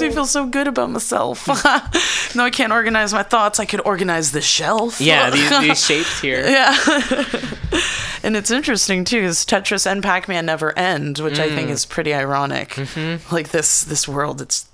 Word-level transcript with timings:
makes 0.00 0.10
me 0.10 0.14
feel 0.14 0.26
so 0.26 0.46
good 0.46 0.68
about 0.68 0.90
myself. 0.90 1.46
no, 2.34 2.44
I 2.44 2.50
can't 2.50 2.72
organize 2.72 3.12
my 3.12 3.22
thoughts. 3.22 3.58
I 3.60 3.64
could 3.64 3.80
organize 3.84 4.32
the 4.32 4.40
shelf. 4.40 5.00
Yeah, 5.00 5.30
these, 5.36 5.50
these 5.60 5.84
shapes 5.84 6.20
here. 6.20 6.46
Yeah. 6.46 6.76
and 8.22 8.36
it's 8.36 8.50
interesting 8.50 9.04
too, 9.04 9.18
is 9.18 9.44
Tetris 9.44 9.90
and 9.90 10.02
Pac-Man 10.02 10.46
never 10.46 10.76
end, 10.78 11.18
which 11.18 11.38
I 11.38 11.48
Mm. 11.48 11.54
think 11.54 11.70
is 11.70 11.86
pretty 11.86 12.12
ironic. 12.14 12.70
Mm-hmm. 12.70 13.34
Like 13.34 13.50
this 13.50 13.84
this 13.84 14.06
world, 14.08 14.40
it's 14.40 14.66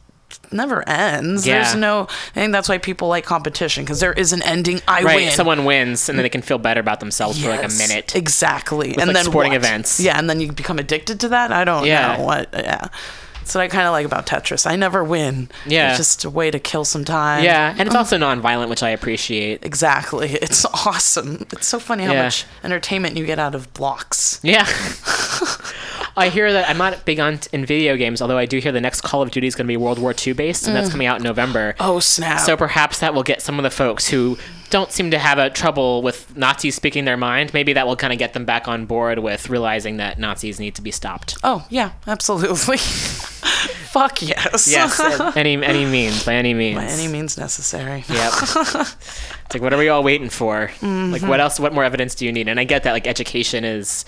never 0.50 0.87
ends. 0.88 1.46
Yeah. 1.46 1.62
There's 1.62 1.74
no. 1.74 2.02
I 2.34 2.34
think 2.40 2.52
that's 2.52 2.68
why 2.68 2.78
people 2.78 3.08
like 3.08 3.24
competition 3.24 3.84
because 3.84 4.00
there 4.00 4.12
is 4.14 4.32
an 4.32 4.42
ending. 4.42 4.80
I 4.88 5.02
Right, 5.02 5.16
win. 5.16 5.30
someone 5.32 5.64
wins 5.66 6.08
and 6.08 6.18
then 6.18 6.22
they 6.22 6.28
can 6.30 6.40
feel 6.42 6.58
better 6.58 6.80
about 6.80 7.00
themselves 7.00 7.42
for 7.42 7.48
like 7.50 7.64
a 7.64 7.68
minute. 7.68 8.14
Exactly. 8.16 8.88
and 8.90 9.06
like, 9.08 9.14
then 9.14 9.24
sporting 9.26 9.52
what? 9.52 9.56
events. 9.58 10.00
Yeah, 10.00 10.18
and 10.18 10.28
then 10.30 10.40
you 10.40 10.50
become 10.52 10.78
addicted 10.78 11.20
to 11.20 11.28
that. 11.28 11.52
I 11.52 11.64
don't 11.64 11.84
Yeah. 11.86 12.16
know 12.16 12.24
what. 12.24 12.48
Yeah. 12.54 12.88
That's 13.43 13.54
what 13.56 13.63
I 13.63 13.69
kind 13.69 13.87
of 13.87 13.93
like 13.93 14.06
about 14.06 14.24
Tetris. 14.27 14.67
I 14.71 14.77
never 14.77 15.03
win. 15.03 15.49
Yeah. 15.67 15.88
It's 15.91 15.99
just 15.99 16.24
a 16.24 16.30
way 16.30 16.51
to 16.51 16.61
kill 16.61 16.84
some 16.84 17.05
time. 17.05 17.42
Yeah, 17.42 17.70
and 17.77 17.80
it's 17.83 17.91
um, 17.91 17.98
also 17.98 18.16
non-violent, 18.16 18.70
which 18.70 18.83
I 18.84 18.91
appreciate. 18.91 19.64
Exactly. 19.64 20.38
It's 20.42 20.64
awesome. 20.87 21.45
It's 21.52 21.66
so 21.66 21.78
funny 21.78 22.05
how 22.05 22.12
Yeah. 22.12 22.23
much 22.24 22.45
entertainment 22.62 23.16
you 23.16 23.27
get 23.27 23.38
out 23.38 23.55
of 23.55 23.73
blocks. 23.74 24.38
Yeah. 24.42 24.64
I 26.16 26.28
hear 26.28 26.52
that 26.52 26.68
I'm 26.68 26.78
not 26.78 27.04
big 27.04 27.20
on 27.20 27.40
in 27.52 27.64
video 27.64 27.96
games, 27.96 28.20
although 28.20 28.38
I 28.38 28.46
do 28.46 28.58
hear 28.58 28.72
the 28.72 28.80
next 28.80 29.00
Call 29.00 29.22
of 29.22 29.30
Duty 29.30 29.46
is 29.46 29.54
going 29.54 29.66
to 29.66 29.68
be 29.68 29.76
World 29.76 29.98
War 29.98 30.14
II 30.14 30.34
based, 30.34 30.66
and 30.66 30.76
that's 30.76 30.88
mm. 30.88 30.92
coming 30.92 31.06
out 31.06 31.18
in 31.18 31.22
November. 31.22 31.74
Oh 31.80 32.00
snap! 32.00 32.40
So 32.40 32.56
perhaps 32.56 33.00
that 33.00 33.14
will 33.14 33.22
get 33.22 33.40
some 33.40 33.58
of 33.58 33.62
the 33.62 33.70
folks 33.70 34.08
who 34.08 34.38
don't 34.70 34.90
seem 34.90 35.10
to 35.10 35.18
have 35.18 35.38
a 35.38 35.50
trouble 35.50 36.02
with 36.02 36.36
Nazis 36.36 36.74
speaking 36.74 37.04
their 37.04 37.16
mind. 37.16 37.52
Maybe 37.54 37.72
that 37.74 37.86
will 37.86 37.96
kind 37.96 38.12
of 38.12 38.18
get 38.18 38.32
them 38.32 38.44
back 38.44 38.68
on 38.68 38.86
board 38.86 39.18
with 39.18 39.48
realizing 39.48 39.98
that 39.98 40.18
Nazis 40.18 40.60
need 40.60 40.74
to 40.74 40.82
be 40.82 40.90
stopped. 40.90 41.36
oh 41.44 41.66
yeah, 41.70 41.92
absolutely. 42.06 42.78
Fuck 43.92 44.22
yes. 44.22 44.68
Yes, 44.70 44.98
uh, 44.98 45.32
any 45.36 45.62
any 45.62 45.84
means, 45.84 46.24
by 46.24 46.34
any 46.34 46.54
means. 46.54 46.78
By 46.78 46.86
any 46.86 47.08
means 47.08 47.36
necessary. 47.36 48.04
Yep. 48.08 48.32
it's 48.42 49.54
like, 49.54 49.60
what 49.60 49.74
are 49.74 49.78
we 49.78 49.91
all 49.91 50.02
waiting 50.02 50.30
for? 50.30 50.69
Mm-hmm. 50.80 51.12
Like, 51.12 51.22
what 51.22 51.41
else? 51.41 51.60
What 51.60 51.74
more 51.74 51.84
evidence 51.84 52.14
do 52.14 52.24
you 52.24 52.32
need? 52.32 52.48
And 52.48 52.58
I 52.58 52.64
get 52.64 52.84
that, 52.84 52.92
like, 52.92 53.06
education 53.06 53.64
is 53.64 54.06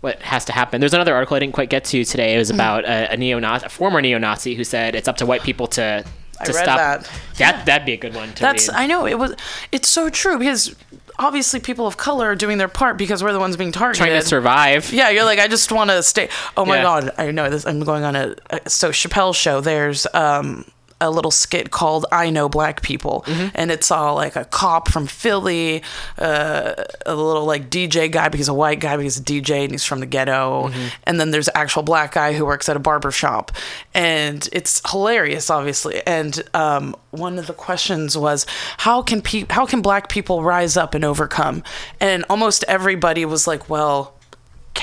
what 0.00 0.20
has 0.22 0.44
to 0.46 0.52
happen. 0.52 0.80
There's 0.80 0.94
another 0.94 1.14
article 1.14 1.36
I 1.36 1.40
didn't 1.40 1.54
quite 1.54 1.70
get 1.70 1.84
to 1.86 2.04
today. 2.04 2.34
It 2.34 2.38
was 2.38 2.50
about 2.50 2.84
a, 2.84 3.12
a 3.12 3.16
neo-Nazi, 3.16 3.66
a 3.66 3.68
former 3.68 4.00
neo-Nazi, 4.00 4.54
who 4.54 4.64
said 4.64 4.94
it's 4.94 5.08
up 5.08 5.16
to 5.18 5.26
white 5.26 5.42
people 5.42 5.66
to 5.68 6.04
to 6.44 6.52
read 6.52 6.62
stop. 6.62 6.76
that. 6.78 7.10
That 7.38 7.66
that'd 7.66 7.84
be 7.86 7.94
a 7.94 7.96
good 7.96 8.14
one 8.14 8.32
to 8.34 8.40
That's 8.40 8.68
read. 8.68 8.76
I 8.76 8.86
know 8.86 9.06
it 9.06 9.18
was. 9.18 9.34
It's 9.72 9.88
so 9.88 10.08
true 10.08 10.38
because 10.38 10.76
obviously 11.18 11.58
people 11.58 11.84
of 11.88 11.96
color 11.96 12.26
are 12.30 12.36
doing 12.36 12.58
their 12.58 12.68
part 12.68 12.96
because 12.96 13.24
we're 13.24 13.32
the 13.32 13.40
ones 13.40 13.56
being 13.56 13.72
targeted. 13.72 14.06
Trying 14.06 14.20
to 14.20 14.24
survive. 14.26 14.92
Yeah, 14.92 15.10
you're 15.10 15.24
like, 15.24 15.40
I 15.40 15.48
just 15.48 15.72
want 15.72 15.90
to 15.90 16.00
stay. 16.04 16.28
Oh 16.56 16.64
my 16.64 16.76
Yeah. 16.76 16.82
god, 16.84 17.10
I 17.18 17.32
know 17.32 17.50
this. 17.50 17.66
I'm 17.66 17.80
going 17.80 18.04
on 18.04 18.14
a, 18.14 18.36
a 18.50 18.70
so 18.70 18.90
Chappelle 18.90 19.34
show. 19.34 19.60
There's 19.60 20.06
um 20.14 20.64
a 21.00 21.10
little 21.10 21.30
skit 21.30 21.70
called 21.70 22.06
"I 22.12 22.30
Know 22.30 22.48
Black 22.48 22.82
People," 22.82 23.24
Mm-hmm. 23.26 23.48
and 23.54 23.70
it's 23.70 23.90
all 23.90 24.14
like 24.16 24.36
a 24.36 24.44
cop 24.44 24.88
from 24.88 25.06
Philly, 25.06 25.82
uh, 26.18 26.74
a 27.06 27.14
little 27.14 27.44
like 27.44 27.70
DJ 27.70 28.10
guy 28.10 28.28
because 28.28 28.38
he's 28.46 28.48
a 28.48 28.54
white 28.54 28.80
guy 28.80 28.96
because 28.96 29.16
he's 29.16 29.22
a 29.22 29.24
DJ 29.42 29.62
and 29.62 29.70
he's 29.72 29.84
from 29.84 30.00
the 30.00 30.06
ghetto, 30.06 30.68
Mm-hmm. 30.68 30.86
and 31.04 31.20
then 31.20 31.30
there's 31.30 31.48
an 31.48 31.56
actual 31.56 31.82
black 31.82 32.12
guy 32.14 32.32
who 32.32 32.44
works 32.46 32.68
at 32.68 32.76
a 32.76 32.80
barber 32.80 33.10
shop, 33.10 33.52
and 33.94 34.48
it's 34.52 34.80
hilarious, 34.90 35.50
obviously. 35.50 36.04
And 36.06 36.42
um, 36.54 36.96
one 37.10 37.38
of 37.38 37.46
the 37.46 37.52
questions 37.54 38.16
was, 38.16 38.46
how 38.78 39.02
can 39.02 39.22
pe- 39.22 39.46
how 39.50 39.66
can 39.66 39.82
black 39.82 40.08
people 40.08 40.42
rise 40.42 40.76
up 40.76 40.94
and 40.94 41.04
overcome? 41.04 41.62
And 42.00 42.24
almost 42.28 42.64
everybody 42.68 43.24
was 43.24 43.46
like, 43.46 43.68
well 43.70 44.14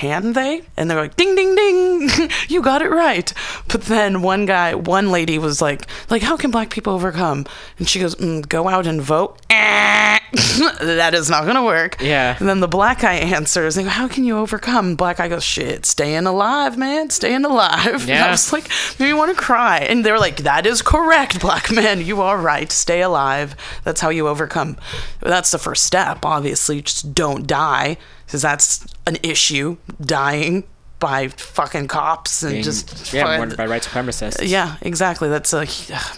can 0.06 0.34
they? 0.34 0.62
And 0.78 0.90
they're 0.90 1.00
like, 1.02 1.16
ding, 1.16 1.36
ding, 1.36 1.56
ding, 1.56 2.10
you 2.48 2.62
got 2.62 2.82
it 2.82 2.90
right. 2.90 3.32
But 3.68 3.84
then 3.84 4.22
one 4.22 4.46
guy, 4.46 4.76
one 4.76 5.12
lady 5.12 5.38
was 5.40 5.62
like, 5.62 5.88
like, 6.10 6.22
how 6.22 6.38
can 6.38 6.52
black 6.52 6.70
people 6.70 6.94
overcome? 6.94 7.46
And 7.80 7.88
she 7.90 8.00
goes, 8.00 8.16
mm, 8.16 8.48
go 8.48 8.68
out 8.68 8.86
and 8.88 9.02
vote. 9.02 9.42
that 9.50 11.12
is 11.14 11.30
not 11.30 11.46
gonna 11.46 11.64
work. 11.64 11.98
Yeah. 12.02 12.36
And 12.40 12.48
then 12.48 12.60
the 12.60 12.68
black 12.68 13.02
guy 13.02 13.14
answers, 13.14 13.76
they 13.76 13.84
go, 13.84 13.90
how 13.90 14.08
can 14.08 14.24
you 14.24 14.38
overcome? 14.38 14.96
Black 14.96 15.18
guy 15.18 15.28
goes, 15.28 15.44
shit, 15.44 15.86
staying 15.86 16.26
alive, 16.26 16.78
man, 16.78 17.10
staying 17.10 17.46
alive. 17.46 17.86
And 18.06 18.10
Yeah. 18.10 18.28
I 18.28 18.32
was 18.32 18.52
like, 18.54 18.70
made 19.00 19.08
me 19.08 19.14
want 19.14 19.36
to 19.36 19.42
cry. 19.42 19.80
And 19.80 20.06
they 20.06 20.12
were 20.12 20.20
like, 20.20 20.38
that 20.38 20.66
is 20.66 20.82
correct, 20.82 21.40
black 21.40 21.72
man. 21.72 22.06
You 22.06 22.22
are 22.22 22.38
right. 22.38 22.72
Stay 22.72 23.02
alive. 23.02 23.56
That's 23.84 24.02
how 24.02 24.10
you 24.10 24.28
overcome. 24.28 24.78
That's 25.22 25.52
the 25.52 25.58
first 25.58 25.84
step, 25.86 26.20
obviously. 26.26 26.82
Just 26.82 27.14
don't 27.16 27.48
die, 27.48 27.98
because 28.26 28.42
that's 28.42 28.86
an 29.08 29.18
issue. 29.24 29.78
Dying 30.02 30.64
by 30.98 31.28
fucking 31.28 31.88
cops 31.90 32.42
and 32.42 32.54
Being- 32.54 32.64
just 32.64 33.14
yeah, 33.14 33.24
fucking- 33.26 33.38
warned 33.38 33.58
by 33.58 33.68
white 33.68 33.84
supremacists. 33.84 34.48
yeah, 34.48 34.78
exactly. 34.82 35.28
That's 35.30 35.52
a 35.54 35.68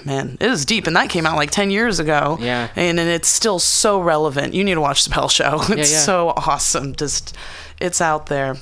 man. 0.06 0.38
It 0.40 0.50
is 0.52 0.66
deep, 0.66 0.86
and 0.88 0.96
that 0.96 1.10
came 1.10 1.26
out 1.26 1.36
like 1.36 1.50
ten 1.52 1.72
years 1.72 2.00
ago. 2.00 2.38
Yeah. 2.40 2.70
and, 2.76 3.00
and 3.00 3.10
it's 3.10 3.28
still 3.28 3.60
so 3.60 4.00
relevant. 4.00 4.54
You 4.54 4.64
need 4.64 4.76
to 4.76 4.82
watch 4.82 5.04
the 5.04 5.10
Pell 5.10 5.30
Show. 5.30 5.60
It's 5.70 5.92
yeah. 5.92 6.00
so 6.00 6.30
awesome. 6.30 6.96
Just 6.96 7.36
it's 7.82 8.02
out 8.02 8.28
there. 8.28 8.56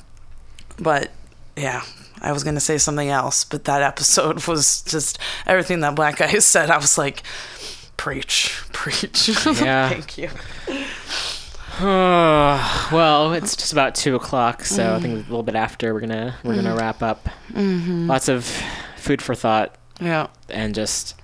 But 0.80 1.12
yeah, 1.58 1.84
I 2.22 2.32
was 2.32 2.44
gonna 2.46 2.60
say 2.62 2.78
something 2.78 3.10
else, 3.10 3.44
but 3.44 3.66
that 3.66 3.82
episode 3.82 4.48
was 4.48 4.82
just 4.84 5.20
everything 5.46 5.82
that 5.82 5.96
black 5.96 6.18
guy 6.18 6.34
said. 6.40 6.70
I 6.72 6.78
was 6.78 6.98
like, 6.98 7.24
preach, 7.98 8.56
preach. 8.72 9.30
Yeah. 9.62 9.90
Thank 9.90 10.18
you. 10.18 10.30
well, 11.82 13.34
it's 13.34 13.56
just 13.56 13.74
about 13.74 13.96
two 13.96 14.16
o'clock, 14.16 14.64
so 14.64 14.96
I 14.96 15.00
think 15.00 15.14
a 15.14 15.18
little 15.30 15.44
bit 15.44 15.56
after 15.56 15.94
we're 15.94 16.00
gonna 16.00 16.36
we're 16.44 16.56
gonna 16.56 16.74
mm. 16.74 16.80
wrap 16.80 17.04
up. 17.04 17.28
Mm-hmm. 17.52 18.08
Lots 18.08 18.30
of 18.30 18.46
food 18.96 19.22
for 19.22 19.36
thought 19.36 19.76
Yeah. 20.00 20.28
and 20.50 20.74
just. 20.74 21.16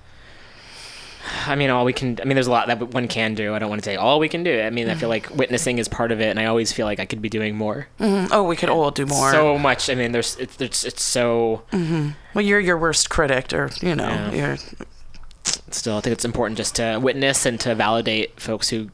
I 1.46 1.54
mean, 1.54 1.70
all 1.70 1.84
we 1.84 1.92
can. 1.92 2.18
I 2.20 2.24
mean, 2.24 2.34
there's 2.34 2.48
a 2.48 2.50
lot 2.50 2.66
that 2.66 2.80
one 2.92 3.06
can 3.08 3.34
do. 3.34 3.54
I 3.54 3.60
don't 3.60 3.70
want 3.70 3.80
to 3.80 3.84
say 3.84 3.96
all 3.96 4.18
we 4.18 4.28
can 4.28 4.42
do. 4.42 4.60
I 4.60 4.70
mean, 4.70 4.90
I 4.90 4.94
feel 4.94 5.08
like 5.08 5.30
witnessing 5.30 5.78
is 5.78 5.88
part 5.88 6.10
of 6.10 6.20
it, 6.20 6.28
and 6.28 6.38
I 6.38 6.46
always 6.46 6.72
feel 6.72 6.84
like 6.84 6.98
I 6.98 7.06
could 7.06 7.22
be 7.22 7.28
doing 7.28 7.56
more. 7.56 7.86
Mhm. 8.00 8.28
Oh, 8.32 8.42
we 8.42 8.56
could 8.56 8.68
all 8.68 8.90
do 8.90 9.06
more. 9.06 9.30
So 9.30 9.56
much. 9.56 9.88
I 9.88 9.94
mean, 9.94 10.12
there's 10.12 10.36
it's 10.36 10.60
it's, 10.60 10.84
it's 10.84 11.02
so. 11.02 11.62
Mm-hmm. 11.72 12.10
well, 12.34 12.44
you're 12.44 12.60
your 12.60 12.76
worst 12.76 13.08
critic, 13.08 13.52
or 13.52 13.70
you 13.80 13.94
know, 13.94 14.08
Yeah. 14.08 14.32
you're 14.32 14.56
Still, 15.70 15.96
I 15.96 16.00
think 16.00 16.12
it's 16.12 16.24
important 16.24 16.58
just 16.58 16.74
to 16.76 16.98
witness 17.02 17.46
and 17.46 17.58
to 17.60 17.74
validate 17.74 18.38
folks 18.40 18.68
who. 18.68 18.90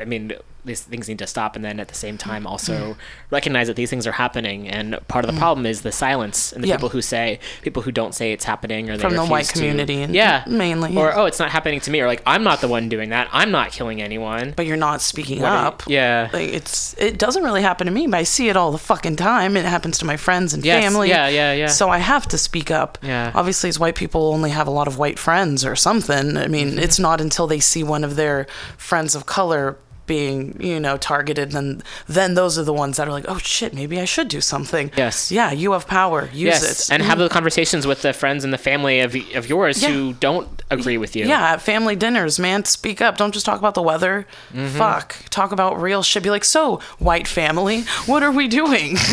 I 0.00 0.04
mean, 0.04 0.32
these 0.64 0.82
things 0.82 1.08
need 1.08 1.18
to 1.18 1.26
stop, 1.26 1.56
and 1.56 1.64
then 1.64 1.80
at 1.80 1.88
the 1.88 1.94
same 1.94 2.18
time 2.18 2.46
also 2.46 2.96
recognize 3.30 3.66
that 3.68 3.76
these 3.76 3.90
things 3.90 4.06
are 4.06 4.12
happening. 4.12 4.68
And 4.68 4.98
part 5.08 5.24
of 5.24 5.32
the 5.32 5.38
problem 5.38 5.66
is 5.66 5.82
the 5.82 5.92
silence 5.92 6.52
and 6.52 6.62
the 6.62 6.68
Yeah. 6.68 6.76
people 6.76 6.90
who 6.90 7.02
say, 7.02 7.38
people 7.62 7.82
who 7.82 7.92
don't 7.92 8.14
say 8.14 8.32
it's 8.32 8.44
happening, 8.44 8.90
or 8.90 8.96
they 8.96 9.02
From 9.02 9.14
the 9.16 9.24
white 9.24 9.46
to- 9.46 9.52
community 9.52 10.06
yeah, 10.10 10.44
mainly, 10.46 10.96
or 10.96 11.06
yeah. 11.08 11.14
oh, 11.16 11.24
it's 11.26 11.38
not 11.38 11.50
happening 11.50 11.80
to 11.80 11.90
me, 11.90 12.00
or 12.00 12.06
like 12.06 12.22
I'm 12.26 12.42
not 12.44 12.60
the 12.60 12.68
one 12.68 12.88
doing 12.88 13.10
that. 13.10 13.28
I'm 13.32 13.50
not 13.50 13.72
killing 13.72 14.02
anyone. 14.02 14.52
but 14.56 14.66
you're 14.66 14.76
not 14.76 15.00
speaking 15.00 15.40
What 15.42 15.52
are 15.52 15.60
you- 15.62 15.66
up. 15.68 15.82
yeah. 15.86 16.28
Like 16.32 16.48
it's 16.50 16.94
it 16.98 17.18
doesn't 17.18 17.42
really 17.42 17.62
happen 17.62 17.86
to 17.86 17.92
me, 17.92 18.06
but 18.06 18.18
I 18.18 18.22
see 18.24 18.48
it 18.48 18.56
all 18.56 18.72
the 18.72 18.78
fucking 18.78 19.16
time. 19.16 19.56
It 19.56 19.64
happens 19.64 19.98
to 19.98 20.04
my 20.04 20.16
friends 20.16 20.52
and 20.54 20.64
Yes, 20.64 20.82
family. 20.84 21.08
yeah, 21.08 21.28
yeah, 21.28 21.52
yeah. 21.52 21.66
So 21.66 21.88
I 21.90 21.98
have 21.98 22.26
to 22.28 22.38
speak 22.38 22.70
up. 22.70 22.98
Yeah. 23.02 23.32
Obviously, 23.34 23.68
as 23.68 23.78
white 23.78 23.94
people 23.94 24.32
only 24.32 24.50
have 24.50 24.66
a 24.66 24.70
lot 24.70 24.86
of 24.88 24.98
white 24.98 25.18
friends 25.18 25.64
or 25.64 25.74
something. 25.76 26.36
I 26.36 26.46
mean, 26.48 26.70
Mm-hmm. 26.70 26.78
it's 26.78 26.98
not 26.98 27.20
until 27.20 27.46
they 27.46 27.60
see 27.60 27.82
one 27.82 28.04
of 28.04 28.16
their 28.16 28.46
friends 28.76 29.14
of 29.14 29.24
color 29.26 29.76
being, 30.10 30.60
you 30.60 30.80
know, 30.80 30.96
targeted, 30.96 31.52
then 31.52 31.82
then 32.08 32.34
those 32.34 32.58
are 32.58 32.64
the 32.64 32.72
ones 32.72 32.96
that 32.96 33.06
are 33.06 33.12
like, 33.12 33.26
oh 33.28 33.38
shit, 33.38 33.72
maybe 33.72 34.00
I 34.00 34.04
should 34.04 34.26
do 34.26 34.40
something. 34.40 34.90
Yes. 34.96 35.30
Yeah, 35.30 35.52
you 35.52 35.70
have 35.72 35.86
power. 35.86 36.22
Use 36.32 36.40
yes, 36.62 36.90
it. 36.90 36.92
and 36.92 37.00
have 37.04 37.18
the 37.18 37.28
conversations 37.28 37.86
with 37.86 38.02
the 38.02 38.12
friends 38.12 38.42
and 38.42 38.52
the 38.52 38.58
family 38.58 38.98
of 39.00 39.14
of 39.36 39.48
yours 39.48 39.80
Yeah. 39.80 39.90
who 39.90 40.12
don't 40.14 40.48
agree 40.68 40.98
with 40.98 41.14
you. 41.14 41.26
Yeah, 41.26 41.52
at 41.52 41.62
family 41.62 41.94
dinners, 41.94 42.38
man, 42.40 42.64
speak 42.64 43.00
up. 43.00 43.16
Don't 43.18 43.32
just 43.32 43.46
talk 43.46 43.60
about 43.60 43.74
the 43.74 43.82
weather. 43.82 44.26
Mm-hmm. 44.52 44.76
Fuck. 44.78 45.16
Talk 45.30 45.52
about 45.52 45.80
real 45.80 46.02
shit. 46.02 46.22
Be 46.24 46.30
like, 46.30 46.44
so, 46.44 46.80
white 46.98 47.28
family, 47.28 47.82
what 48.06 48.22
are 48.24 48.32
we 48.32 48.48
doing? 48.48 48.94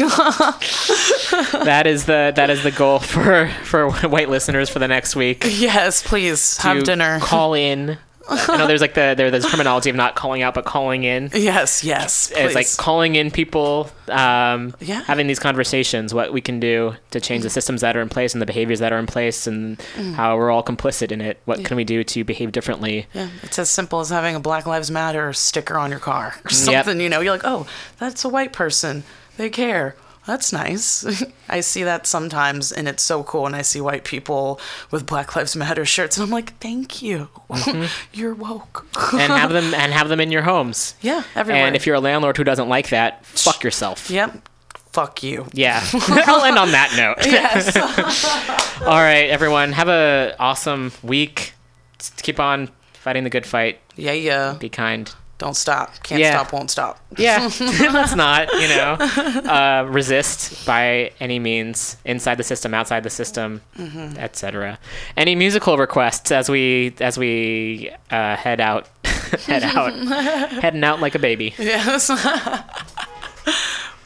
that 1.64 1.84
is 1.86 2.06
the 2.06 2.34
that 2.36 2.50
is 2.50 2.64
the 2.64 2.72
goal 2.72 3.00
for 3.00 3.48
for 3.64 3.92
white 4.10 4.30
listeners 4.30 4.68
for 4.70 4.80
the 4.80 4.88
next 4.88 5.16
week. 5.16 5.44
yes, 5.48 6.02
please 6.02 6.58
have 6.58 6.84
dinner. 6.84 7.20
Call 7.20 7.54
in. 7.54 7.98
I 8.30 8.58
know 8.58 8.68
there's 8.68 8.82
like 8.82 8.94
the 8.94 9.14
there, 9.18 9.32
there's 9.32 9.46
terminology 9.52 9.90
of 9.90 9.96
not 9.96 10.16
calling 10.16 10.42
out 10.42 10.54
but 10.54 10.66
calling 10.66 11.04
in. 11.04 11.30
yes, 11.34 11.84
yes. 11.84 12.28
Please. 12.28 12.38
It's 12.38 12.56
like 12.56 12.68
calling 12.78 13.16
in 13.16 13.32
people, 13.32 13.90
um, 14.10 14.76
Yeah. 14.80 15.04
having 15.04 15.28
these 15.28 15.40
conversations, 15.40 16.14
what 16.14 16.34
we 16.34 16.42
can 16.42 16.60
do 16.60 16.96
to 17.12 17.20
change 17.22 17.44
the 17.44 17.50
systems 17.50 17.82
that 17.82 17.96
are 17.96 18.02
in 18.02 18.10
place 18.10 18.34
and 18.34 18.42
the 18.42 18.46
behaviors 18.46 18.80
that 18.80 18.92
are 18.92 19.00
in 19.00 19.08
place, 19.08 19.48
and 19.48 19.78
Mm. 19.98 20.14
how 20.16 20.36
we're 20.38 20.52
all 20.52 20.64
complicit 20.64 21.12
in 21.12 21.22
it. 21.22 21.40
What 21.46 21.64
can 21.64 21.78
we 21.78 21.84
do 21.84 22.04
to 22.04 22.24
behave 22.24 22.52
differently? 22.52 23.08
yeah, 23.14 23.30
it's 23.44 23.58
as 23.60 23.70
simple 23.70 24.00
as 24.00 24.10
having 24.10 24.36
a 24.36 24.40
Black 24.40 24.66
Lives 24.66 24.92
Matter 24.92 25.32
sticker 25.34 25.78
on 25.78 25.90
your 25.92 26.00
car 26.00 26.36
or 26.46 26.50
something. 26.50 27.00
You 27.00 27.10
know, 27.10 27.22
you're 27.22 27.34
like, 27.34 27.46
oh, 27.46 27.66
that's 28.00 28.24
a 28.26 28.30
white 28.30 28.54
person. 28.54 29.04
They 29.38 29.50
care 29.50 29.96
that's 30.28 30.52
nice. 30.54 31.24
I 31.50 31.62
see 31.62 31.84
that 31.84 32.06
sometimes, 32.06 32.72
and 32.72 32.88
it's 32.88 33.02
so 33.02 33.24
cool. 33.24 33.48
And 33.48 33.56
I 33.56 33.62
see 33.64 33.82
white 33.82 34.04
people 34.04 34.60
with 34.92 35.08
Black 35.08 35.36
Lives 35.36 35.56
Matter 35.56 35.86
shirts, 35.86 36.18
and 36.18 36.24
I'm 36.26 36.30
like, 36.30 36.56
thank 36.60 37.02
you. 37.02 37.30
Mm-hmm. 37.50 37.86
you're 38.14 38.36
woke. 38.36 38.86
and 39.14 39.32
have 39.32 39.52
them 39.52 39.74
and 39.74 39.94
have 39.94 40.10
them 40.10 40.20
in 40.20 40.32
your 40.32 40.44
homes. 40.44 40.96
Yeah, 41.02 41.24
everywhere. 41.34 41.66
And 41.66 41.76
if 41.76 41.88
you're 41.88 41.96
a 41.96 42.02
landlord 42.02 42.38
who 42.38 42.44
doesn't 42.44 42.70
like 42.70 42.90
that, 42.90 43.26
fuck 43.26 43.64
yourself. 43.64 44.10
Yep. 44.12 44.50
Fuck 44.92 45.24
you. 45.24 45.48
Yeah. 45.54 45.82
I'll 45.94 46.44
end 46.44 46.58
on 46.58 46.72
that 46.72 46.94
note. 46.98 47.26
yes. 47.26 47.76
All 48.82 48.88
right, 48.88 49.30
everyone. 49.30 49.72
Have 49.72 49.90
a 49.90 50.36
awesome 50.40 50.92
week. 51.04 51.54
Keep 52.18 52.40
on 52.40 52.70
fighting 52.94 53.24
the 53.24 53.30
good 53.30 53.46
fight. 53.46 53.80
Yeah, 53.96 54.14
yeah. 54.14 54.56
Be 54.60 54.70
kind 54.70 55.14
don't 55.38 55.56
stop. 55.56 55.92
Can't 56.04 56.22
yeah. 56.22 56.32
stop 56.32 56.52
won't 56.52 56.72
stop. 56.72 57.00
Yeah. 57.18 57.50
Let's 57.60 58.16
not 58.16 58.52
you 58.54 58.68
know. 58.68 58.94
Uh, 58.94 59.86
resist 59.90 60.66
by 60.66 61.12
any 61.20 61.40
means 61.40 61.98
inside 62.06 62.36
the 62.36 62.44
system 62.44 62.74
outside 62.74 63.04
the 63.04 63.10
system 63.10 63.62
mm-hmm. 63.78 64.18
etc 64.18 64.80
any 65.16 65.36
musical 65.36 65.78
requests 65.78 66.32
as 66.32 66.50
we 66.50 66.94
as 67.00 67.18
we 67.18 67.92
uh, 68.12 68.36
head 68.36 68.60
out 68.60 68.88
head 69.46 69.64
out 69.64 69.94
heading 70.62 70.84
out 70.84 71.00
like 71.00 71.16
a 71.16 71.20
baby? 71.20 71.54
Yes. 71.58 72.10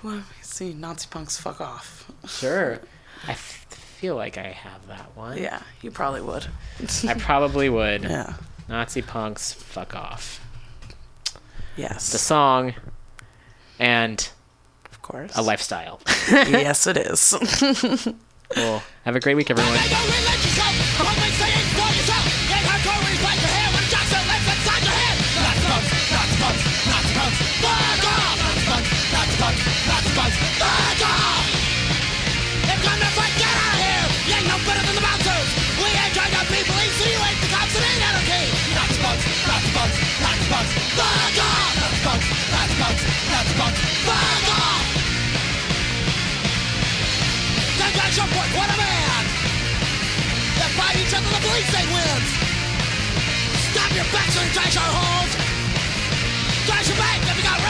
Let 0.03 0.15
me 0.15 0.23
see. 0.41 0.73
Nazi 0.73 1.07
punks 1.09 1.37
fuck 1.37 1.61
off. 1.61 2.11
Sure. 2.27 2.79
I 3.27 3.31
f- 3.31 3.65
feel 3.69 4.15
like 4.15 4.37
i 4.37 4.47
have 4.47 4.87
that 4.87 5.15
one. 5.15 5.37
Yeah 5.37 5.61
you 5.81 5.91
probably 5.91 6.21
would. 6.21 6.47
I 7.07 7.13
probably 7.15 7.69
would. 7.69 8.03
Yeah. 8.03 8.33
Nazi 8.69 9.01
punks 9.01 9.53
fuck 9.53 9.95
off. 9.95 10.39
Yes. 11.77 12.11
The 12.11 12.17
song 12.17 12.73
and 13.79 14.29
of 14.91 15.01
course 15.01 15.31
a 15.35 15.41
lifestyle. 15.41 15.99
yes 16.29 16.87
it 16.87 16.97
is. 16.97 17.33
Well, 18.53 18.83
Have 19.05 19.15
a 19.15 19.21
great 19.21 19.35
week 19.35 19.49
everyone. 19.49 19.77
policing 51.51 51.91
wins. 51.91 52.29
Stop 53.71 53.91
your 53.93 54.05
backs 54.15 54.37
and 54.39 54.53
trash 54.53 54.77
our 54.77 54.91
homes. 54.95 55.33
Trash 56.65 56.87
your 56.87 56.97
back 56.97 57.19
if 57.27 57.37
you 57.37 57.43
got 57.43 57.60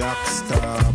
rock 0.00 0.26
star. 0.26 0.87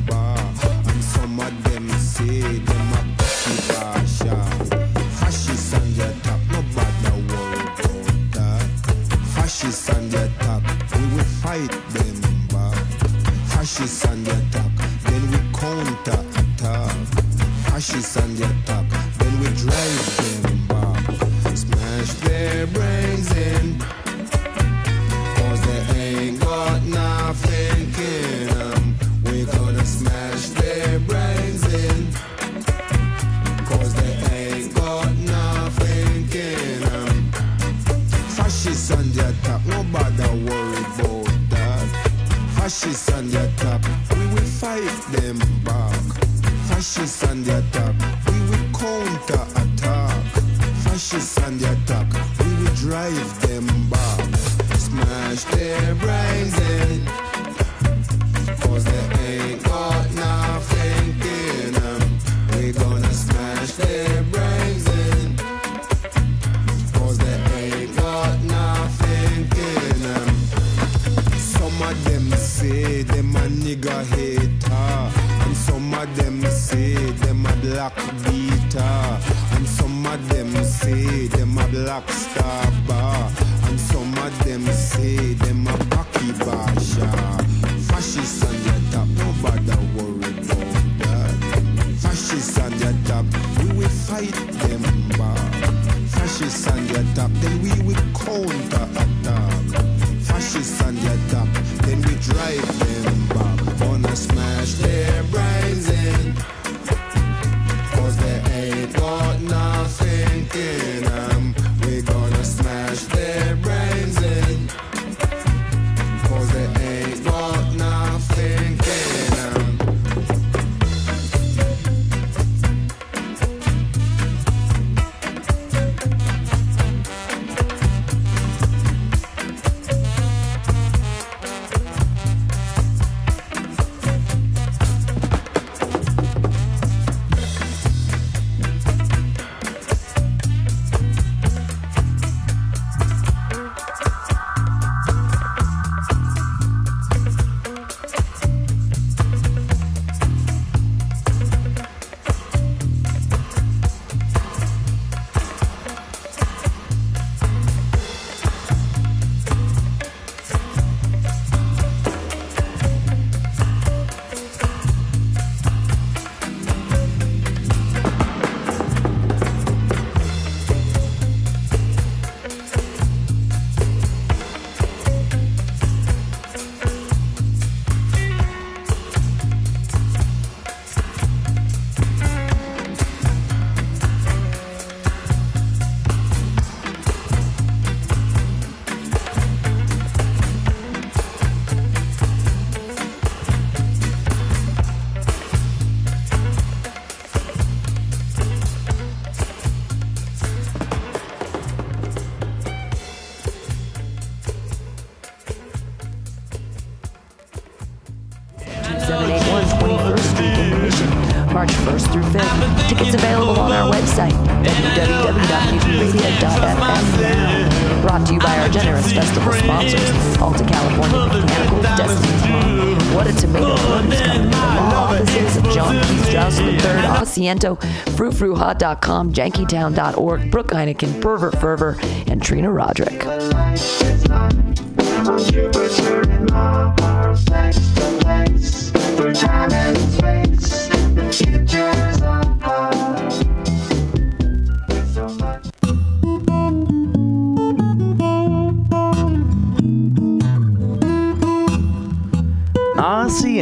What 223.23 223.33
a 223.33 223.39
Tomato 223.39 223.77
Produce 223.77 224.19
Company, 224.19 224.49
the 224.49 224.57
law 224.57 225.13
offices 225.13 225.56
of 225.56 225.63
John 225.71 225.95
P. 225.95 226.18
Strauss 226.23 226.59
III, 226.59 226.73
Asiento, 226.75 227.80
FruFruHot.com, 228.18 229.31
JankyTown.org, 229.31 230.51
Brooke 230.51 230.71
Heineken, 230.71 231.21
Pervert 231.21 231.57
Fervor, 231.57 231.95
and 232.27 232.44
Trina 232.44 232.69
Roderick. 232.69 233.23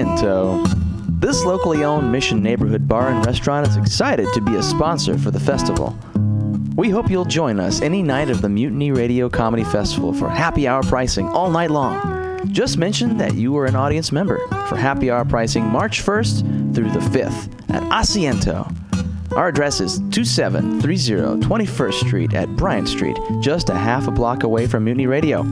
Asiento. 0.06 1.20
This 1.20 1.44
locally 1.44 1.84
owned 1.84 2.12
Mission 2.12 2.42
neighborhood 2.42 2.88
bar 2.88 3.10
and 3.10 3.26
restaurant 3.26 3.68
is 3.68 3.78
excited 3.78 4.28
to 4.34 4.42
be 4.42 4.56
a 4.56 4.64
sponsor 4.64 5.18
for 5.18 5.32
the 5.32 5.40
festival. 5.40 5.96
We 6.76 6.90
hope 6.90 7.10
you'll 7.10 7.26
join 7.26 7.60
us 7.60 7.82
any 7.82 8.02
night 8.02 8.30
of 8.30 8.42
the 8.42 8.50
Mutiny 8.50 8.92
Radio 8.92 9.30
Comedy 9.30 9.64
Festival 9.64 10.14
for 10.14 10.30
happy 10.30 10.68
hour 10.68 10.82
pricing 10.84 11.28
all 11.30 11.52
night 11.52 11.70
long. 11.70 12.48
Just 12.52 12.78
mention 12.78 13.18
that 13.18 13.36
you 13.36 13.56
are 13.58 13.66
an 13.66 13.76
audience 13.76 14.12
member 14.12 14.40
for 14.68 14.76
happy 14.76 15.12
hour 15.12 15.26
pricing 15.26 15.66
March 15.66 16.02
1st 16.04 16.74
through 16.74 16.90
the 16.92 17.00
5th 17.00 17.52
at 17.70 17.84
Asiento. 17.92 18.76
Our 19.36 19.50
address 19.50 19.80
is 19.80 20.00
2730 20.12 21.46
21st 21.46 21.94
Street 21.94 22.34
at 22.34 22.50
Bryant 22.56 22.88
Street, 22.88 23.18
just 23.42 23.70
a 23.70 23.76
half 23.76 24.08
a 24.08 24.12
block 24.12 24.44
away 24.44 24.66
from 24.66 24.86
Mutiny 24.86 25.08
Radio. 25.08 25.44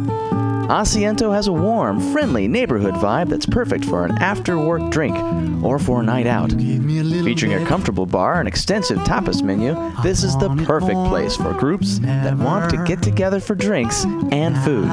Asiento 0.70 1.34
has 1.34 1.48
a 1.48 1.52
warm, 1.52 2.00
friendly 2.14 2.48
neighborhood 2.48 2.94
vibe 2.94 3.28
that's 3.28 3.48
perfect 3.48 3.84
for 3.84 4.06
an 4.06 4.16
after 4.20 4.56
work 4.56 4.92
drink 4.92 5.18
or 5.64 5.80
for 5.80 6.02
a 6.02 6.04
night 6.04 6.28
out. 6.28 6.52
Featuring 6.52 7.56
a 7.56 7.66
comfortable 7.66 8.06
bar 8.06 8.40
and 8.40 8.48
extensive 8.48 9.00
tapas 9.00 9.42
menu, 9.42 9.74
this 10.04 10.24
is 10.24 10.38
the 10.38 10.50
perfect 10.68 11.00
place 11.08 11.36
for 11.36 11.56
groups 11.56 11.98
that 12.00 12.38
want 12.38 12.70
to 12.70 12.78
get 12.84 13.02
together 13.02 13.40
for 13.40 13.56
drinks 13.56 14.06
and 14.32 14.56
food. 14.60 14.86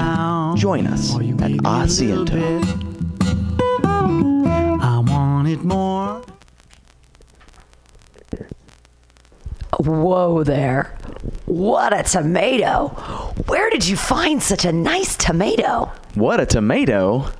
Join 0.58 0.86
us 0.86 1.14
at 1.14 1.20
Asiento. 1.60 2.64
I 4.80 4.98
want 4.98 5.48
it 5.48 5.62
more. 5.62 6.22
Whoa 9.78 10.42
there. 10.42 10.96
What 11.46 11.96
a 11.96 12.02
tomato. 12.02 12.88
Where 13.46 13.70
did 13.70 13.86
you 13.86 13.96
find 13.96 14.42
such 14.42 14.64
a 14.64 14.72
nice 14.72 15.16
tomato? 15.16 15.92
What 16.14 16.40
a 16.40 16.46
tomato! 16.46 17.30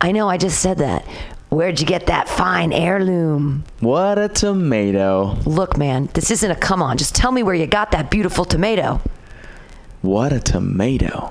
I 0.00 0.12
know, 0.12 0.28
I 0.30 0.38
just 0.38 0.60
said 0.60 0.78
that. 0.78 1.06
Where'd 1.50 1.78
you 1.78 1.86
get 1.86 2.06
that 2.06 2.26
fine 2.26 2.72
heirloom? 2.72 3.64
What 3.80 4.18
a 4.18 4.28
tomato! 4.28 5.36
Look, 5.44 5.76
man, 5.76 6.08
this 6.14 6.30
isn't 6.30 6.50
a 6.50 6.56
come 6.56 6.80
on. 6.80 6.96
Just 6.96 7.14
tell 7.14 7.32
me 7.32 7.42
where 7.42 7.54
you 7.54 7.66
got 7.66 7.90
that 7.90 8.10
beautiful 8.10 8.46
tomato. 8.46 9.02
What 10.00 10.32
a 10.32 10.40
tomato! 10.40 11.30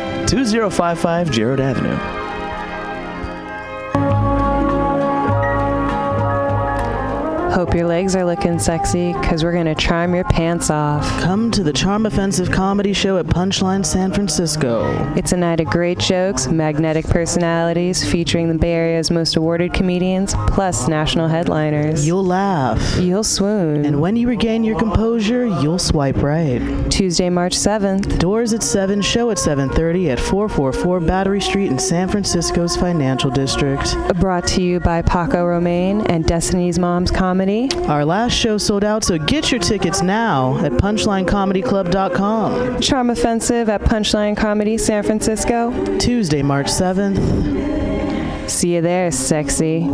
2055 0.31 1.29
Jerrold 1.29 1.59
Avenue. 1.59 2.20
Hope 7.51 7.73
your 7.73 7.85
legs 7.85 8.15
are 8.15 8.23
looking 8.23 8.57
sexy, 8.57 9.11
because 9.11 9.43
we're 9.43 9.51
going 9.51 9.65
to 9.65 9.75
charm 9.75 10.15
your 10.15 10.23
pants 10.23 10.69
off. 10.69 11.05
Come 11.19 11.51
to 11.51 11.63
the 11.63 11.73
Charm 11.73 12.05
Offensive 12.05 12.49
Comedy 12.49 12.93
Show 12.93 13.17
at 13.17 13.25
Punchline 13.25 13.85
San 13.85 14.13
Francisco. 14.13 14.85
It's 15.17 15.33
a 15.33 15.37
night 15.37 15.59
of 15.59 15.67
great 15.67 15.99
jokes, 15.99 16.47
magnetic 16.47 17.05
personalities, 17.07 18.09
featuring 18.09 18.47
the 18.47 18.57
Bay 18.57 18.71
Area's 18.71 19.11
most 19.11 19.35
awarded 19.35 19.73
comedians, 19.73 20.33
plus 20.47 20.87
national 20.87 21.27
headliners. 21.27 22.07
You'll 22.07 22.23
laugh. 22.23 22.97
You'll 22.97 23.25
swoon. 23.25 23.83
And 23.83 23.99
when 23.99 24.15
you 24.15 24.29
regain 24.29 24.63
your 24.63 24.79
composure, 24.79 25.45
you'll 25.45 25.77
swipe 25.77 26.23
right. 26.23 26.61
Tuesday, 26.89 27.29
March 27.29 27.53
7th. 27.53 28.17
Doors 28.17 28.53
at 28.53 28.63
7, 28.63 29.01
show 29.01 29.29
at 29.29 29.37
7:30 29.37 30.09
at 30.09 30.21
444 30.21 31.01
Battery 31.01 31.41
Street 31.41 31.69
in 31.69 31.79
San 31.79 32.07
Francisco's 32.07 32.77
financial 32.77 33.29
district. 33.29 33.97
Brought 34.21 34.47
to 34.47 34.61
you 34.61 34.79
by 34.79 35.01
Paco 35.01 35.45
Romane 35.45 36.05
and 36.07 36.25
Destiny's 36.25 36.79
Mom's 36.79 37.11
Comedy. 37.11 37.40
Our 37.41 38.05
last 38.05 38.33
show 38.33 38.59
sold 38.59 38.83
out, 38.83 39.03
so 39.03 39.17
get 39.17 39.51
your 39.51 39.59
tickets 39.59 40.03
now 40.03 40.63
at 40.63 40.73
punchlinecomedyclub.com. 40.73 42.81
Charm 42.81 43.09
Offensive 43.09 43.67
at 43.67 43.81
Punchline 43.81 44.37
Comedy 44.37 44.77
San 44.77 45.01
Francisco. 45.01 45.97
Tuesday, 45.97 46.43
March 46.43 46.67
7th. 46.67 48.47
See 48.47 48.75
you 48.75 48.81
there, 48.81 49.09
sexy. 49.09 49.87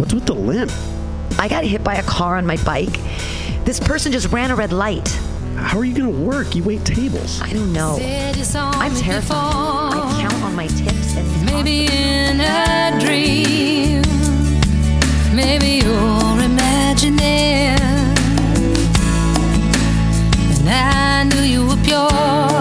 What's 0.00 0.14
with 0.14 0.26
the 0.26 0.34
limp? 0.34 0.72
I 1.38 1.46
got 1.48 1.62
hit 1.62 1.84
by 1.84 1.94
a 1.94 2.02
car 2.02 2.36
on 2.36 2.44
my 2.44 2.56
bike. 2.64 2.98
This 3.64 3.78
person 3.78 4.10
just 4.10 4.32
ran 4.32 4.50
a 4.50 4.56
red 4.56 4.72
light. 4.72 5.16
How 5.56 5.78
are 5.78 5.84
you 5.84 5.94
gonna 5.94 6.10
work? 6.10 6.54
You 6.54 6.62
wait 6.62 6.84
tables. 6.84 7.40
I 7.42 7.52
don't 7.52 7.72
know. 7.72 7.98
I'm 7.98 8.94
terrified. 8.94 9.94
I 9.94 10.20
count 10.20 10.42
on 10.44 10.54
my 10.54 10.66
tips 10.66 11.16
and 11.16 11.46
Maybe 11.46 11.86
in 11.86 12.40
a 12.40 12.98
dream, 13.00 14.02
maybe 15.34 15.84
you're 15.84 16.42
imagining. 16.42 17.78
And 20.54 20.68
I 20.68 21.24
knew 21.24 21.42
you 21.42 21.66
were 21.66 21.76
pure. 21.82 22.55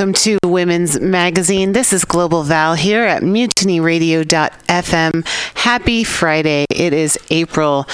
Welcome 0.00 0.14
to 0.14 0.39
Magazine. 1.30 1.70
This 1.70 1.92
is 1.92 2.04
Global 2.04 2.42
Val 2.42 2.74
here 2.74 3.04
at 3.04 3.22
mutinyradio.fm. 3.22 5.26
Happy 5.54 6.02
Friday. 6.02 6.64
It 6.68 6.92
is 6.92 7.16
April 7.30 7.86